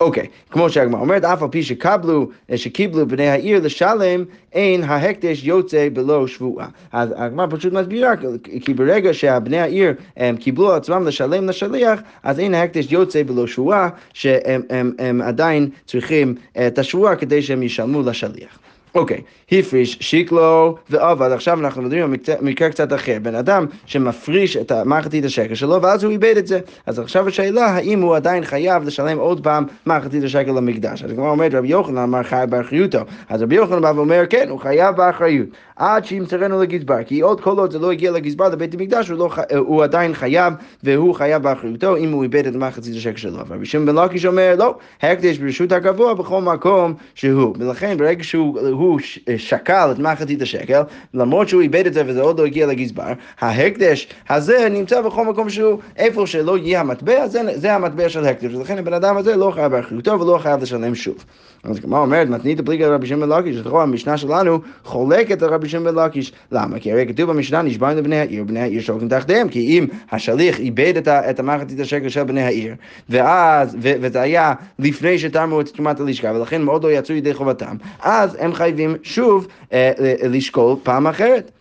[0.01, 4.83] אוקיי, okay, כמו שהגמרא אומרת, אף על פי שקבלו, אה, שקיבלו בני העיר לשלם, אין
[4.83, 6.67] ההקדש יוצא בלא שבועה.
[6.91, 8.13] אז הגמרא פשוט מסבירה,
[8.61, 13.89] כי ברגע שהבני העיר הם קיבלו עצמם לשלם לשליח, אז אין ההקדש יוצא בלא שבועה,
[14.13, 16.35] שהם הם, הם עדיין צריכים
[16.67, 18.60] את השבועה כדי שהם ישלמו לשליח.
[18.95, 22.09] אוקיי, הפריש שיקלו ועבד, עכשיו אנחנו מדברים על
[22.41, 26.59] מקרה קצת אחר, בן אדם שמפריש את מחצית השקל שלו ואז הוא איבד את זה,
[26.85, 31.29] אז עכשיו השאלה האם הוא עדיין חייב לשלם עוד פעם מחצית השקל למקדש, אז כמו
[31.29, 32.99] אומרת רבי יוחנן אמר חייב באחריותו,
[33.29, 35.47] אז רבי יוחנן בא ואומר כן, הוא חייב באחריות,
[35.81, 39.29] עד שימסרנו לגזבר, כי עוד כל עוד זה לא הגיע לגזבר לבית המקדש, הוא, לא,
[39.57, 43.85] הוא עדיין חייב והוא חייב באחריותו אם הוא איבד את מחצית השקל שלו, ורבי שמעון
[43.85, 48.99] בן לקיש אומר לא, הקדש ברשות הגבוה בכל מקום שהוא, ולכן ברגע שהוא הוא
[49.37, 50.81] שקל את מחצית השקל,
[51.13, 55.49] למרות שהוא איבד את זה וזה עוד לא הגיע לגזבר, ההקדש הזה נמצא בכל מקום
[55.49, 59.51] שהוא, איפה שלא יהיה המטבע, זה, זה המטבע של הקדש, ולכן הבן אדם הזה לא
[59.53, 61.25] חייב באחריותו ולא חייב לשלם שוב.
[61.63, 65.95] אז כמו אומרת, מתנית הפליגה לרבי שמעון לקיש, לכאורה המשנה שלנו חולקת על רבי שמעון
[65.95, 66.31] בן לקיש.
[66.51, 66.79] למה?
[66.79, 70.97] כי הרי כתוב במשנה נשבעים לבני העיר, בני העיר שולחים תחתיהם, כי אם השליח איבד
[70.97, 72.75] את, את המחצית השקל של בני העיר,
[73.09, 77.75] ואז, ו, וזה היה לפני שתרמו את תרומת הלשכה, ולכן מאוד לא יצאו ידי חובתם,
[78.01, 79.91] אז הם חייבים שוב אה,
[80.23, 81.51] לשקול פעם אחרת.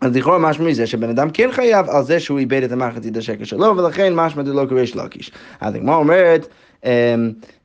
[0.00, 3.44] אז לכאורה משמע מזה שבן אדם כן חייב על זה שהוא איבד את המחצית השקל
[3.44, 5.30] שלו, ולכן משמע דלא קריש לקיש.
[5.60, 6.48] אז הגמרא אומרת,
[6.84, 7.14] אה,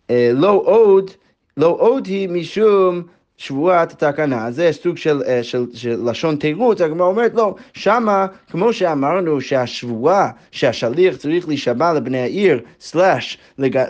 [0.09, 1.11] אה, לא עוד,
[1.57, 3.01] לא עוד היא משום
[3.39, 8.73] שבועת התקנה, זה סוג של, של, של, של לשון תירוץ, הגמרא אומרת לא, שמה, כמו
[8.73, 13.37] שאמרנו שהשבועה שהשליח צריך להישבע לבני העיר, סלאש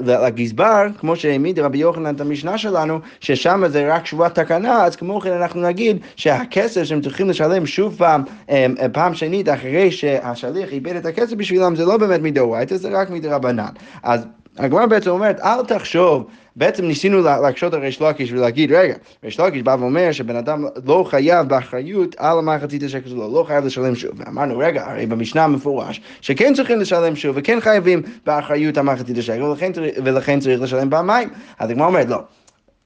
[0.07, 5.19] לגזבר, כמו שהעמיד רבי יוחנן את המשנה שלנו, ששמה זה רק שבועת תקנה, אז כמו
[5.19, 10.95] כן אנחנו נגיד שהכסף שהם צריכים לשלם שוב פעם, אמ, פעם שנית אחרי שהשליח איבד
[10.95, 13.71] את הכסף בשבילם, זה לא באמת מדאורייתא, זה רק מדרבנן.
[14.03, 14.25] אז
[14.57, 16.25] הגמרא בעצם אומרת, אל תחשוב,
[16.59, 18.93] בעצם ניסינו להקשות על ריש לקיש ולהגיד, רגע,
[19.23, 23.65] ריש לקיש בא ואומר שבן אדם לא חייב באחריות על המחצית השקל שלו, לא חייב
[23.65, 24.11] לשלם שוב.
[24.17, 29.43] ואמרנו, רגע, הרי במשנה המפורש, שכן צריכים לשלם שוב וכן חייבים באחריות על מחצית השקל,
[29.43, 29.71] ולכן,
[30.03, 31.29] ולכן צריך לשלם פעמיים.
[31.59, 32.19] אז הגמרא אומרת, לא.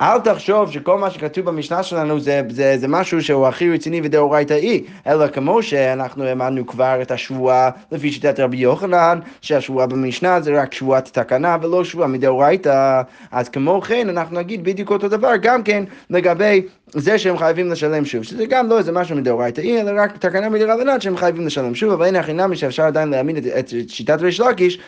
[0.02, 4.84] אל תחשוב שכל מה שכתוב במשנה שלנו זה, זה, זה משהו שהוא הכי רציני ודאורייתאי,
[5.08, 10.74] אלא כמו שאנחנו העמדנו כבר את השבועה לפי שיטת רבי יוחנן, שהשבועה במשנה זה רק
[10.74, 13.02] שבועת תקנה ולא שבועה מדאורייתא,
[13.32, 16.62] אז כמו כן אנחנו נגיד בדיוק אותו דבר גם כן לגבי
[16.96, 21.02] זה שהם חייבים לשלם שוב, שזה גם לא איזה משהו מדאורייתאי, אלא רק תקנה מדרבנן
[21.02, 24.40] שהם חייבים לשלם שוב, אבל הנה הכי נמי שאפשר עדיין להאמין את, את שיטת ריש
[24.40, 24.80] לקיש,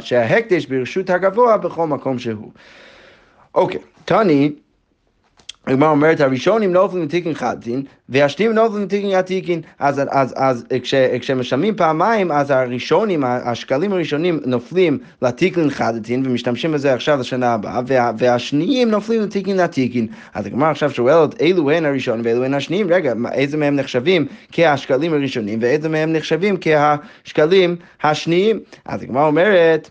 [0.00, 2.50] שההקדש ברשות הגבוה בכל מקום שהוא.
[3.54, 4.52] אוקיי, תני,
[5.66, 9.60] הגמרא אומרת, הראשונים נופלים לתיקין חדתין, והשניים נופלים לתיקין עתיקין.
[9.78, 16.94] אז, אז, אז כש, כשמשלמים פעמיים, אז הראשונים, השקלים הראשונים נופלים לתיקין חדתין, ומשתמשים בזה
[16.94, 20.06] עכשיו לשנה הבאה, וה, והשניים נופלים לתיקין עתיקין.
[20.34, 25.12] אז הגמרא עכשיו שואלת, אילו הן הראשונים ואילו הן השניים, רגע, איזה מהם נחשבים כהשקלים
[25.12, 28.60] הראשונים, ואיזה מהם נחשבים כהשקלים השניים?
[28.84, 29.90] אז הגמרא אומרת,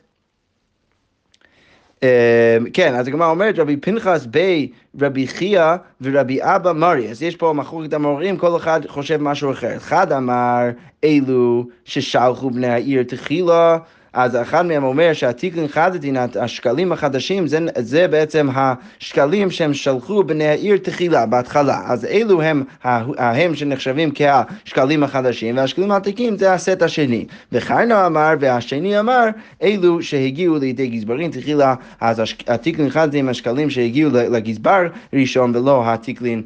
[2.73, 7.09] כן, אז הגמרא אומרת, רבי פנחס בי רבי חייא ורבי אבא מרי.
[7.09, 9.77] אז יש פה מחלוקת המורים, כל אחד חושב משהו אחר.
[9.77, 10.69] אחד אמר,
[11.03, 13.77] אלו ששלחו בני העיר תחילה.
[14.13, 20.47] אז אחד מהם אומר שהתיקלין חדתין, השקלים החדשים, זה, זה בעצם השקלים שהם שלחו בני
[20.47, 21.81] העיר תחילה, בהתחלה.
[21.85, 27.25] אז אלו הם ההם שנחשבים כהשקלים החדשים, והשקלים העתיקים זה הסט השני.
[27.51, 29.25] וחיינו אמר, והשני אמר,
[29.63, 36.41] אלו שהגיעו לידי גזברים תחילה, אז התיקלין חדתין השקלים שהגיעו לגזבר ראשון, ולא התיקלין,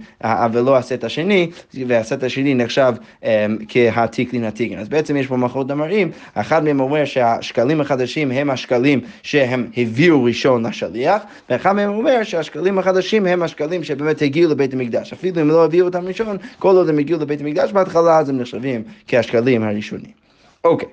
[0.54, 1.50] ולא הסט השני,
[1.88, 3.26] והסט השני נחשב um,
[3.68, 4.80] כהתיקלין התיקלין.
[4.80, 7.06] אז בעצם יש פה מחלות המראים, אחד מהם אומר
[7.58, 13.44] שהשקלים השקלים החדשים הם השקלים שהם הביאו ראשון לשליח, ואחד מהם אומר שהשקלים החדשים הם
[13.44, 15.14] השקלים שבאמת הגיעו לבית המקדש.
[15.14, 18.38] אפילו אם לא הביאו אותם ראשון, כל עוד הם הגיעו לבית המקדש בהתחלה, אז הם
[18.38, 20.12] נחשבים כשקלים הראשונים.
[20.64, 20.88] אוקיי.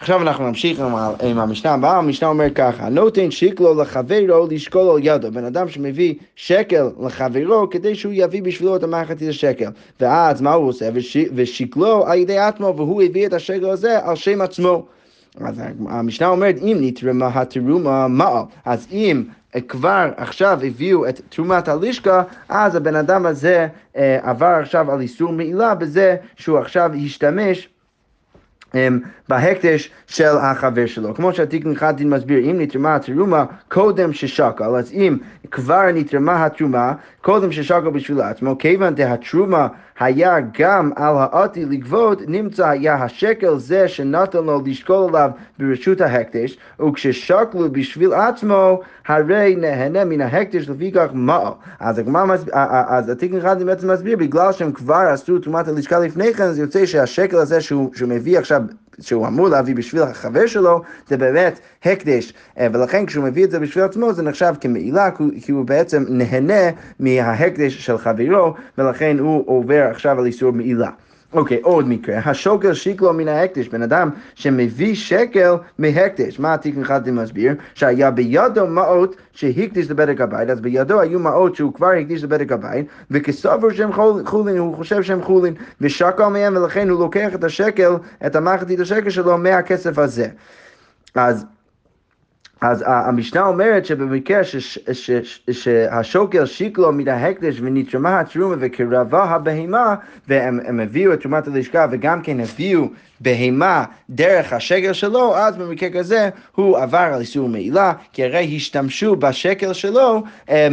[0.00, 5.00] עכשיו אנחנו נמשיך עם, עם המשנה הבאה, המשנה אומר ככה, נותן שקלו לחברו לשקול על
[5.02, 10.52] ידו, בן אדם שמביא שקל לחברו כדי שהוא יביא בשבילו את המחצית השקל, ואז מה
[10.52, 10.88] הוא עושה?
[10.94, 14.86] וש, ושקלו על ידי עצמו, והוא הביא את השקל הזה על שם עצמו.
[15.44, 19.22] אז המשנה אומרת, אם נתרמה התרומה מעל, אז אם
[19.68, 25.32] כבר עכשיו הביאו את תרומת הלשכה, אז הבן אדם הזה אה, עבר עכשיו על איסור
[25.32, 27.68] מעילה בזה שהוא עכשיו השתמש
[28.74, 28.98] אמ,
[29.28, 31.14] בהקדש של החבר שלו.
[31.14, 35.18] כמו שהתיקון חדין מסביר, אם נתרמה התרומה קודם ששקל, אז אם
[35.50, 39.68] כבר נתרמה התרומה קודם ששקל בשביל עצמו, כיוון דהתרומה
[40.00, 46.58] היה גם על האתי לגבות, נמצא היה השקל זה שנתן לו לשקול עליו ברשות ההקדש,
[46.80, 51.52] וכששקלו בשביל עצמו, הרי נהנה מן ההקדש לפי כך מעל.
[51.80, 52.00] אז
[52.88, 56.86] אז התיקון חדין בעצם מסביר, בגלל שהם כבר עשו תרומת הלשכה לפני כן, אז יוצא
[56.86, 58.62] שהשקל הזה שהוא, שהוא מביא עכשיו
[59.00, 63.58] שהוא אמור להביא בשביל החבר שלו, זה באמת הקדש, אה, ולכן כשהוא מביא את זה
[63.58, 65.10] בשביל עצמו זה נחשב כמעילה,
[65.42, 70.90] כי הוא בעצם נהנה מההקדש של חברו, ולכן הוא עובר עכשיו על איסור מעילה.
[71.32, 76.78] אוקיי, okay, עוד מקרה, השוקל שיקלו מן ההקדש, בן אדם שמביא שקל מהקדש, מה התיק
[76.78, 77.54] אחד מסביר?
[77.74, 82.86] שהיה בידו מעות שהקדיש לבדק הבית, אז בידו היו מעות שהוא כבר הקדיש לבדק הבית,
[83.10, 83.90] וכסובר שהם
[84.24, 87.92] חולין, הוא חושב שהם חולין, ושקל מהם ולכן הוא לוקח את השקל,
[88.26, 90.28] את המחצית השקל שלו מהכסף הזה.
[91.14, 91.46] אז
[92.60, 94.40] אז המשנה אומרת שבמקרה
[95.50, 99.94] שהשוקל שיקלו מן ההקדש ונתרמה התרומה וקרבה הבהמה
[100.28, 102.88] והם הביאו את תרומת הלשכה וגם כן הביאו
[103.20, 109.16] בהמה דרך השקל שלו, אז במקרה כזה הוא עבר על איסור מעילה, כי הרי השתמשו
[109.16, 110.68] בשקל שלו אה,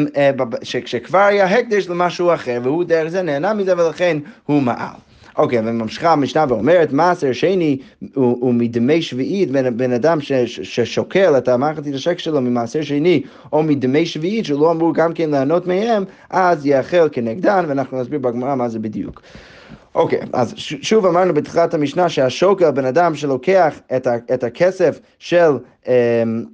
[0.64, 4.96] שכבר היה הקדש למשהו אחר, והוא דרך זה נהנה מזה ולכן הוא מעל.
[5.38, 7.78] אוקיי, וממשיכה המשנה ואומרת, מעשר שני
[8.14, 13.64] הוא מדמי שביעית, בן, בן אדם ש, ששוקל את המערכת השק שלו ממעשר שני, או
[13.64, 18.70] מדמי שביעית, שלא אמור גם כן לענות מהם, אז יאכל כנגדן, ואנחנו נסביר בגמרא מה
[18.70, 19.22] זה בדיוק.
[19.96, 25.00] אוקיי, okay, אז שוב אמרנו בתחילת המשנה שהשוקל, בן אדם שלוקח את, ה, את הכסף
[25.20, 25.52] של...
[25.88, 26.46] אמ,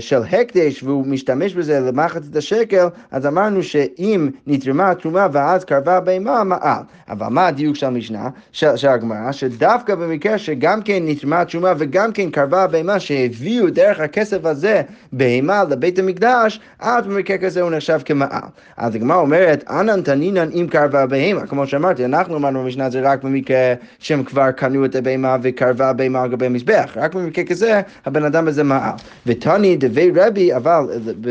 [0.00, 6.44] של הקדש והוא משתמש בזה למחצית השקל, אז אמרנו שאם נתרמה התרומה ואז קרבה בהמה,
[6.44, 6.82] מעל.
[7.10, 12.12] אבל מה הדיוק של המשנה, של, של הגמרא, שדווקא במקרה שגם כן נתרמה התרומה וגם
[12.12, 17.98] כן קרבה בהמה, שהביאו דרך הכסף הזה בהמה לבית המקדש, אז במקרה כזה הוא נחשב
[18.04, 18.42] כמעל.
[18.76, 23.22] אז הגמרא אומרת, אנן תנינן אם קרבה בהמה, כמו שאמרתי, אנחנו אמרנו במשנה זה רק
[23.24, 28.24] במקרה שהם כבר קנו את הבהמה וקרבה בהמה על גבי המזבח, רק במקרה כזה הבן
[28.24, 28.92] אדם הזה מעל.
[29.26, 30.86] ותני דבי רבי, אבל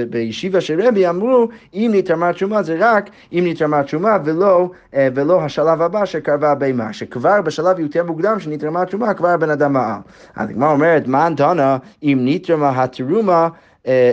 [0.09, 5.41] בישיבה של רבי אמרו, אם נתרמה תרומה זה רק אם נתרמה תרומה ולא, אה, ולא
[5.41, 9.99] השלב הבא שקרבה הבהמה, שכבר בשלב יותר מוקדם שנתרמה תרומה כבר הבן אדם מעל.
[10.35, 13.47] אז הגמרא אומרת, מה תנא אם נתרמה התרומה
[13.87, 14.11] אה,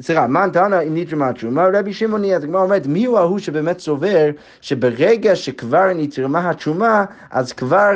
[0.00, 3.78] סליחה, מן תנא אם נתרמה תרומה, רבי שמעוני, אז הגמרא אומרת, מי הוא ההוא שבאמת
[3.78, 7.90] סובר שברגע שכבר נתרמה התרומה, אז כבר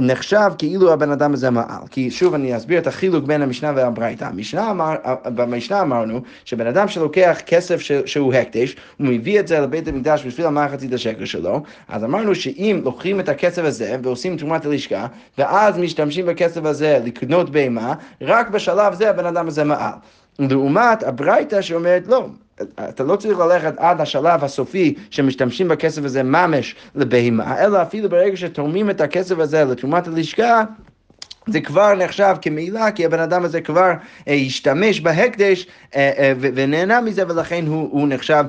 [0.00, 1.86] נחשב כאילו הבן אדם הזה מעל.
[1.90, 4.28] כי שוב אני אסביר את החילוק בין המשנה והברייתא.
[4.70, 4.94] אמר,
[5.24, 10.46] במשנה אמרנו שבן אדם שלוקח כסף שהוא הקדש, הוא מביא את זה לבית המקדש בשביל
[10.46, 15.06] המחצית השקל שלו, אז אמרנו שאם לוקחים את הכסף הזה ועושים תרומת הלשכה,
[15.38, 19.92] ואז משתמשים בכסף הזה לקנות בהמה, רק בשלב זה הבן אדם הזה מעל.
[20.38, 22.28] לעומת הברייתא שאומרת לא,
[22.88, 28.36] אתה לא צריך ללכת עד השלב הסופי שמשתמשים בכסף הזה ממש לבהמה, אלא אפילו ברגע
[28.36, 30.64] שתורמים את הכסף הזה לתרומת הלשכה,
[31.52, 33.92] זה כבר נחשב כמעילה, כי הבן אדם הזה כבר
[34.28, 38.44] אה, השתמש בהקדש אה, אה, ונהנה מזה, ולכן הוא, הוא נחשב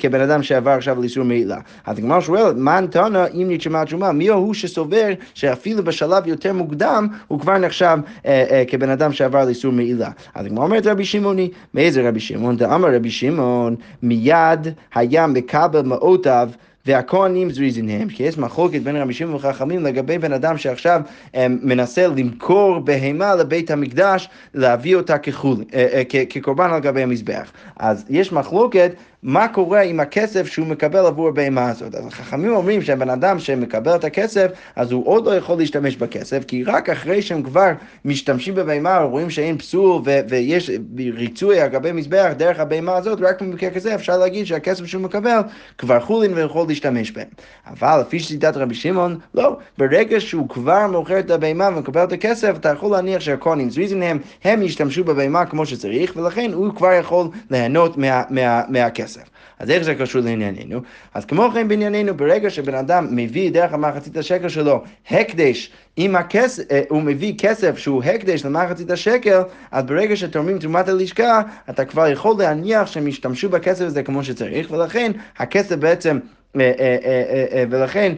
[0.00, 1.58] כבן אדם שעבר עכשיו לאיסור מעילה.
[1.86, 7.08] אז הגמרא שואלת, מן תנא אם נתשמע תשומה, מי הוא שסובר שאפילו בשלב יותר מוקדם,
[7.28, 10.10] הוא כבר נחשב אה, אה, כבן אדם שעבר לאיסור מעילה.
[10.34, 12.56] אז הגמרא אומרת רבי שמעוני, מאיזה רבי שמעון?
[12.56, 16.48] דאמר רבי שמעון, מיד היה מקבל מאותיו
[16.86, 21.00] והכהנים זריזין הם, כי יש מחלוקת בין רבי שמעון וחכמים לגבי בן אדם שעכשיו
[21.34, 27.52] הם, מנסה למכור בהמה לבית המקדש, להביא אותה כחול, אה, אה, כקורבן על גבי המזבח.
[27.76, 28.92] אז יש מחלוקת
[29.24, 31.94] מה קורה עם הכסף שהוא מקבל עבור הבהמה הזאת.
[31.94, 36.44] אז החכמים אומרים שהבן אדם שמקבל את הכסף, אז הוא עוד לא יכול להשתמש בכסף,
[36.44, 37.70] כי רק אחרי שהם כבר
[38.04, 40.70] משתמשים בבהמה, רואים שאין פסול ו- ויש
[41.14, 45.40] ריצוי על גבי מזבח דרך הבהמה הזאת, רק במקרה כזה אפשר להגיד שהכסף שהוא מקבל
[45.78, 47.28] כבר חולין ויכול להשתמש בהם.
[47.66, 49.56] אבל לפי שיטת רבי שמעון, לא.
[49.78, 54.18] ברגע שהוא כבר מוכר את הבהמה ומקבל את הכסף, אתה יכול להניח שהכהנים זריזין הם,
[54.44, 59.13] הם ישתמשו בבהמה כמו שצריך, ולכן הוא כבר יכול ליהנות מה, מה, מהכסף.
[59.58, 60.80] אז איך זה קשור לענייננו?
[61.14, 66.62] אז כמו כן בענייננו, ברגע שבן אדם מביא דרך המחצית השקל שלו הקדש עם הכסף,
[66.70, 72.08] אה, הוא מביא כסף שהוא הקדש למחצית השקל, אז ברגע שתורמים תרומת הלשכה, אתה כבר
[72.08, 76.18] יכול להניח שהם ישתמשו בכסף הזה כמו שצריך, ולכן הכסף בעצם...
[76.60, 78.12] אה, אה, ולכן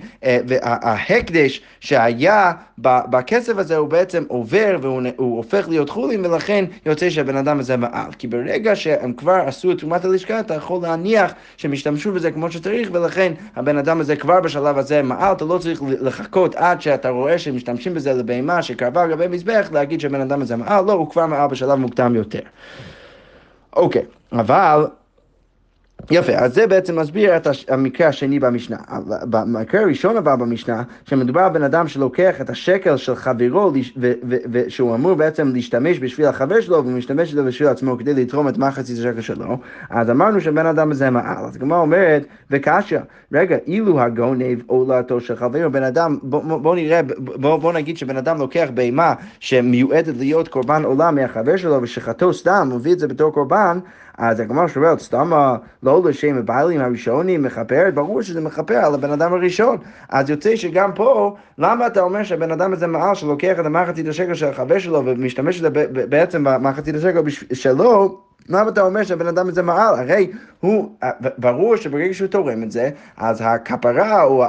[0.62, 7.60] ההקדש שהיה בכסף הזה הוא בעצם עובר והוא הופך להיות חולין ולכן יוצא שהבן אדם
[7.60, 8.12] הזה מעל.
[8.18, 12.50] כי ברגע שהם כבר עשו את תרומת הלשכה אתה יכול להניח שהם ישתמשו בזה כמו
[12.50, 17.08] שצריך ולכן הבן אדם הזה כבר בשלב הזה מעל, אתה לא צריך לחכות עד שאתה
[17.08, 20.92] רואה שהם משתמשים בזה לבהמה שקרבה על גבי מזבח להגיד שהבן אדם הזה מעל, לא,
[20.92, 22.40] הוא כבר מעל בשלב מוקדם יותר.
[23.76, 24.86] אוקיי, אבל
[26.10, 28.76] יפה, אז זה בעצם מסביר את המקרה השני במשנה.
[29.30, 33.72] במקרה הראשון הבא במשנה, שמדובר על בן אדם שלוקח את השקל של חברו,
[34.52, 38.58] ושהוא אמור בעצם להשתמש בשביל החבר שלו, והוא משתמש בזה בשביל עצמו כדי לתרום את
[38.58, 39.58] מחצית השקל שלו,
[39.90, 41.44] אז אמרנו שבן אדם הזה מעל.
[41.44, 42.98] אז הגמרא אומרת, וקשיא,
[43.32, 48.16] רגע, אילו הגונב עולתו של חברו, בן אדם, בוא, בוא נראה, בוא, בוא נגיד שבן
[48.16, 53.32] אדם לוקח בהמה שמיועדת להיות קורבן עולם מהחבר שלו, ושחטו סתם, מביא את זה בתור
[53.32, 53.78] קורבן,
[54.18, 55.30] אז הגמרא שואלת, סתם
[55.82, 59.76] לא לשם הבעלים הראשונים מכפרת, ברור שזה מכפר על הבן אדם הראשון.
[60.08, 64.34] אז יוצא שגם פה, למה אתה אומר שהבן אדם הזה מעל שלוקח את המחצית השקל
[64.34, 67.20] של החבר שלו ומשתמש בזה בעצם במחצית השקל
[67.52, 69.94] שלו, למה אתה אומר שהבן אדם הזה מעל?
[69.94, 70.30] הרי
[70.60, 70.90] הוא,
[71.38, 74.44] ברור שברגע שהוא תורם את זה, אז הכפרה או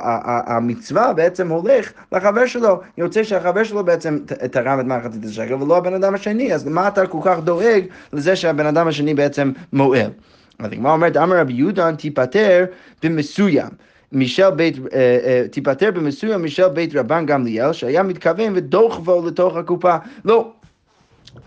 [0.48, 2.82] המצווה בעצם הולך לחבר שלו.
[2.98, 4.20] יוצא שהחבר שלו בעצם
[4.52, 7.84] תרם את מחצית השקל ולא הבן אדם השני, אז למה אתה כל כך דואג
[8.14, 10.12] לזה שהבן אדם השני בעצם מועל?
[10.60, 12.66] אז הגמרא אומרת, אמר רבי יהודה תיפטר
[13.04, 13.70] במסוים.
[14.12, 19.96] משל בית, אה, אה, תיפטר במסוים משל בית רבן גמליאל, שהיה מתכוון ודוחבו לתוך הקופה.
[20.26, 20.52] לא,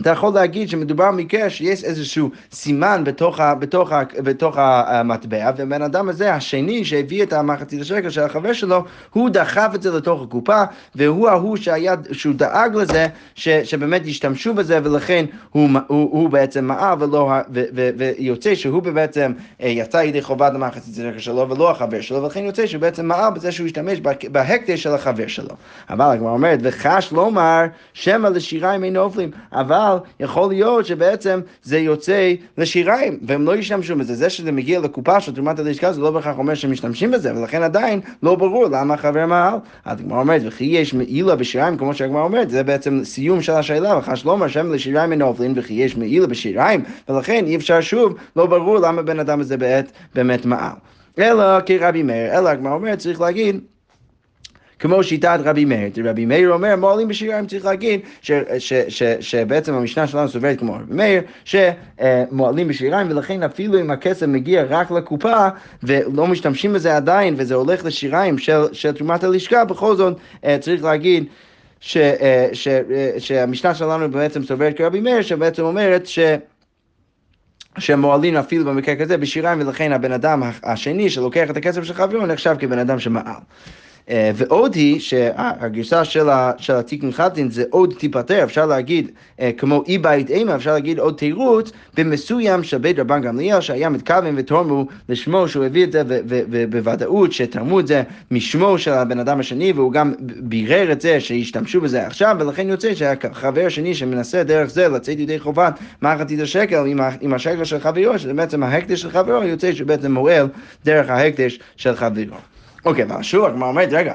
[0.01, 6.35] אתה יכול להגיד שמדובר במקרה שיש איזשהו סימן בתוך, בתוך, בתוך המטבע, ובן אדם הזה,
[6.35, 10.63] השני שהביא את המחצית השקל של החבר שלו, הוא דחף את זה לתוך הקופה,
[10.95, 16.65] והוא ההוא שהיה, שהוא דאג לזה, ש, שבאמת ישתמשו בזה, ולכן הוא, הוא, הוא בעצם
[16.65, 19.33] מעל, ולא, ו, ו, ויוצא שהוא בעצם
[19.63, 23.33] אה, יצא ידי חובת המחצית השקל שלו, ולא החבר שלו, ולכן יוצא שהוא בעצם מעל
[23.33, 24.01] בזה שהוא השתמש
[24.33, 25.55] בהקדש של החבר שלו.
[25.91, 31.79] אבל הגמרא אומרת, וחש לומר, שמא לשיריים אין נופלים, אבל אבל יכול להיות שבעצם זה
[31.79, 34.15] יוצא לשיריים, והם לא ישתמשו בזה.
[34.15, 37.63] זה שזה מגיע לקופה של תרומת הלשכה, זה לא בהכרח אומר שהם משתמשים בזה, ולכן
[37.63, 39.55] עדיין לא ברור למה החבר מעל.
[39.85, 43.99] אז הגמרא אומרת, וכי יש מעילה בשיריים, כמו שהגמרא אומרת, זה בעצם סיום של השאלה,
[43.99, 48.47] וחש לומר שם לשיריים אין אופלין, וכי יש מעילה בשיריים, ולכן אי אפשר שוב, לא
[48.47, 50.73] ברור למה בן אדם הזה בעת באמת מעל.
[51.19, 53.61] אלא כרבי מאיר, אלא הגמרא אומרת, צריך להגיד
[54.81, 55.91] כמו שיטת רבי מאיר.
[56.05, 60.75] רבי מאיר אומר, מועלים בשיריים צריך להגיד ש, ש, ש, שבעצם המשנה שלנו סוברת כמו
[60.75, 65.49] רבי מאיר, שמועלים בשיריים, ולכן אפילו אם הכסף מגיע רק לקופה
[65.83, 70.85] ולא משתמשים בזה עדיין, וזה הולך לשיריים של, של תרומת הלשכה, בכל זאת אה, צריך
[70.85, 71.25] להגיד
[71.81, 72.69] ש, אה, ש, ש,
[73.19, 76.19] שהמשנה שלנו בעצם סוברת כרבי מאיר, שבעצם אומרת ש...
[77.79, 82.57] שמועלים אפילו במקרה כזה בשיריים, ולכן הבן אדם השני שלוקח את הכסף של חברו נחשב
[82.59, 83.35] כבן אדם שמעל.
[84.11, 86.29] אה, ועוד היא שהגרסה של,
[86.59, 90.99] של התיקון חתין זה עוד תיפטר, אפשר להגיד אה, כמו אי בית אימה, אפשר להגיד
[90.99, 96.03] עוד תירוץ במסוים של בית רבן גמליאל שהיה מתכוון ותורמו לשמו שהוא הביא את זה
[96.31, 101.81] ובוודאות שתרמו את זה משמו של הבן אדם השני והוא גם בירר את זה שהשתמשו
[101.81, 106.85] בזה עכשיו ולכן יוצא שהחבר השני שמנסה דרך זה לצאת ידי חובת מחצית השקל
[107.21, 110.49] עם, השקל של חברו, שזה בעצם ההקדש של חברו, יוצא שבעצם מועל
[110.85, 112.37] דרך ההקדש של חברו.
[112.85, 114.15] אוקיי, אבל שוב, הגמרא אומרת, רגע,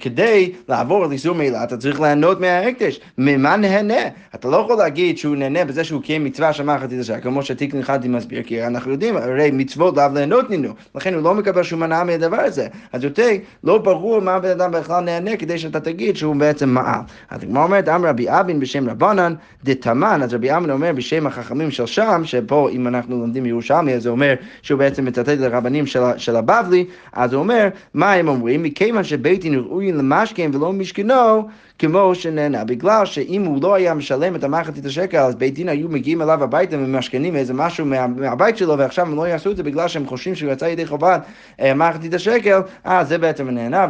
[0.00, 3.00] כדי לעבור על איסור מעילה, אתה צריך ליהנות מההקדש.
[3.18, 3.94] ממה נהנה?
[4.34, 7.82] אתה לא יכול להגיד שהוא נהנה בזה שהוא קיים מצווה של מחצית השעה, כמו שתיקן
[7.82, 11.82] חדי מסביר, כי אנחנו יודעים, הרי מצוות לאו ליהנות נינו, לכן הוא לא מקבל שום
[11.82, 12.66] הנאה מהדבר הזה.
[12.92, 13.28] אז יותר
[13.64, 17.00] לא ברור מה הבן אדם בכלל נהנה כדי שאתה תגיד שהוא בעצם מעל.
[17.30, 19.34] אז הגמרא אומרת, אמר רבי אבין בשם רבנן
[19.64, 24.02] דתמן, אז רבי אבין אומר בשם החכמים של שם, שפה אם אנחנו לומדים ירושלמי, אז
[24.02, 28.62] זה אומר שהוא בעצם מצטט לרבנים של, של הבבלי, אז הוא אומר, מה הם אומרים?
[28.62, 32.64] מכיוון שבית דין ראויים למשכן ולא משכנו, כמו שנהנה.
[32.64, 36.44] בגלל שאם הוא לא היה משלם את המחצית השקל, אז בית דין היו מגיעים אליו
[36.44, 40.06] הביתה ומשכנים איזה משהו מה, מהבית שלו, ועכשיו הם לא יעשו את זה בגלל שהם
[40.06, 41.22] חושבים שהוא יצא ידי חובת
[41.60, 43.86] אה, מחצית השקל, אז זה בעצם הנהנה,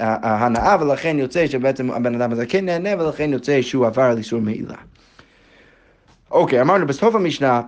[0.00, 4.40] ההנאה, ולכן יוצא שבעצם הבן אדם הזה כן נהנה, ולכן יוצא שהוא עבר על איסור
[4.40, 4.74] מעילה.
[6.30, 7.60] אוקיי, אמרנו בסוף המשנה,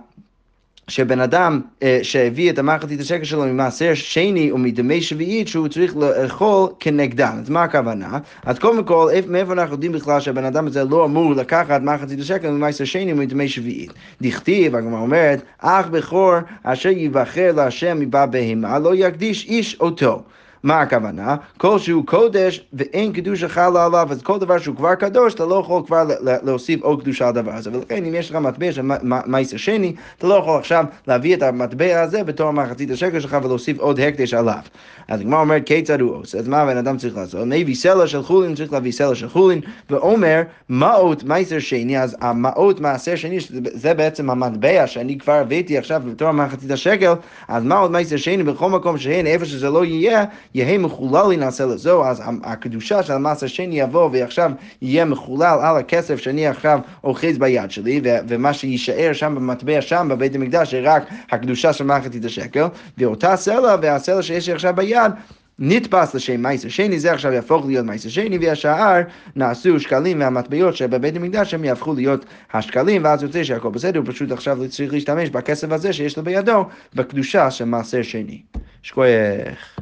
[0.87, 6.69] שבן אדם אה, שהביא את המחצית השקל שלו ממעשר שני ומדמי שביעית שהוא צריך לאכול
[6.79, 7.37] כנגדן.
[7.41, 8.19] אז מה הכוונה?
[8.43, 12.49] אז קודם כל, מאיפה אנחנו יודעים בכלל שהבן אדם הזה לא אמור לקחת מחצית השקל
[12.49, 13.93] ממעשר שני ומדמי שביעית?
[14.21, 16.33] דכתיב, הגמרא אומרת, אך בכור
[16.63, 20.23] אשר יבחר להשם מבא בהמה לא יקדיש איש אותו.
[20.65, 21.35] מה הכוונה?
[21.57, 25.55] כל שהוא קודש ואין קדושה חלה עליו, אז כל דבר שהוא כבר קדוש, אתה לא
[25.55, 26.03] יכול כבר
[26.43, 27.69] להוסיף עוד קדושה על הדבר הזה.
[27.73, 28.81] ולכן אם יש לך מטבע של
[29.25, 33.79] מייסר שני, אתה לא יכול עכשיו להביא את המטבע הזה בתור מחצית השקל שלך ולהוסיף
[33.79, 34.59] עוד הקדש עליו.
[35.07, 36.37] אז הגמרא אומרת, כיצד הוא עושה?
[36.37, 37.41] אז מה הבן אדם צריך לעשות?
[37.45, 42.79] מביא סלע של חולין, צריך להביא סלע של חולין, ואומר, מעות מייסר שני, אז המעות
[42.79, 43.37] מעשר שני,
[43.73, 47.13] זה בעצם המטבע שאני כבר הבאתי עכשיו בתור מחצית השקל,
[47.47, 50.25] אז מעות מייסר שני, בכל מקום שהן, איפה שזה לא יהיה,
[50.55, 54.51] יהא מחולל נעשה לזו, אז הקדושה של המעשר שני יבוא ועכשיו
[54.81, 60.35] יהיה מחולל על הכסף שאני עכשיו אוחז ביד שלי, ומה שיישאר שם במטבע שם בבית
[60.35, 62.65] המקדש, זה רק הקדושה של מחצית השקל,
[62.97, 65.11] ואותה סלע והסלע שיש לי עכשיו ביד,
[65.59, 69.01] נתפס לשם מייסר שני, זה עכשיו יהפוך להיות מייסר שני, והשאר
[69.35, 74.31] נעשו שקלים מהמטבעות שבבית המקדש הם יהפכו להיות השקלים, ואז יוצא שהכל בסדר, הוא פשוט
[74.31, 78.41] עכשיו צריך להשתמש בכסף הזה שיש לו בידו, בקדושה של מעשר שני.
[78.83, 79.79] שכוייך.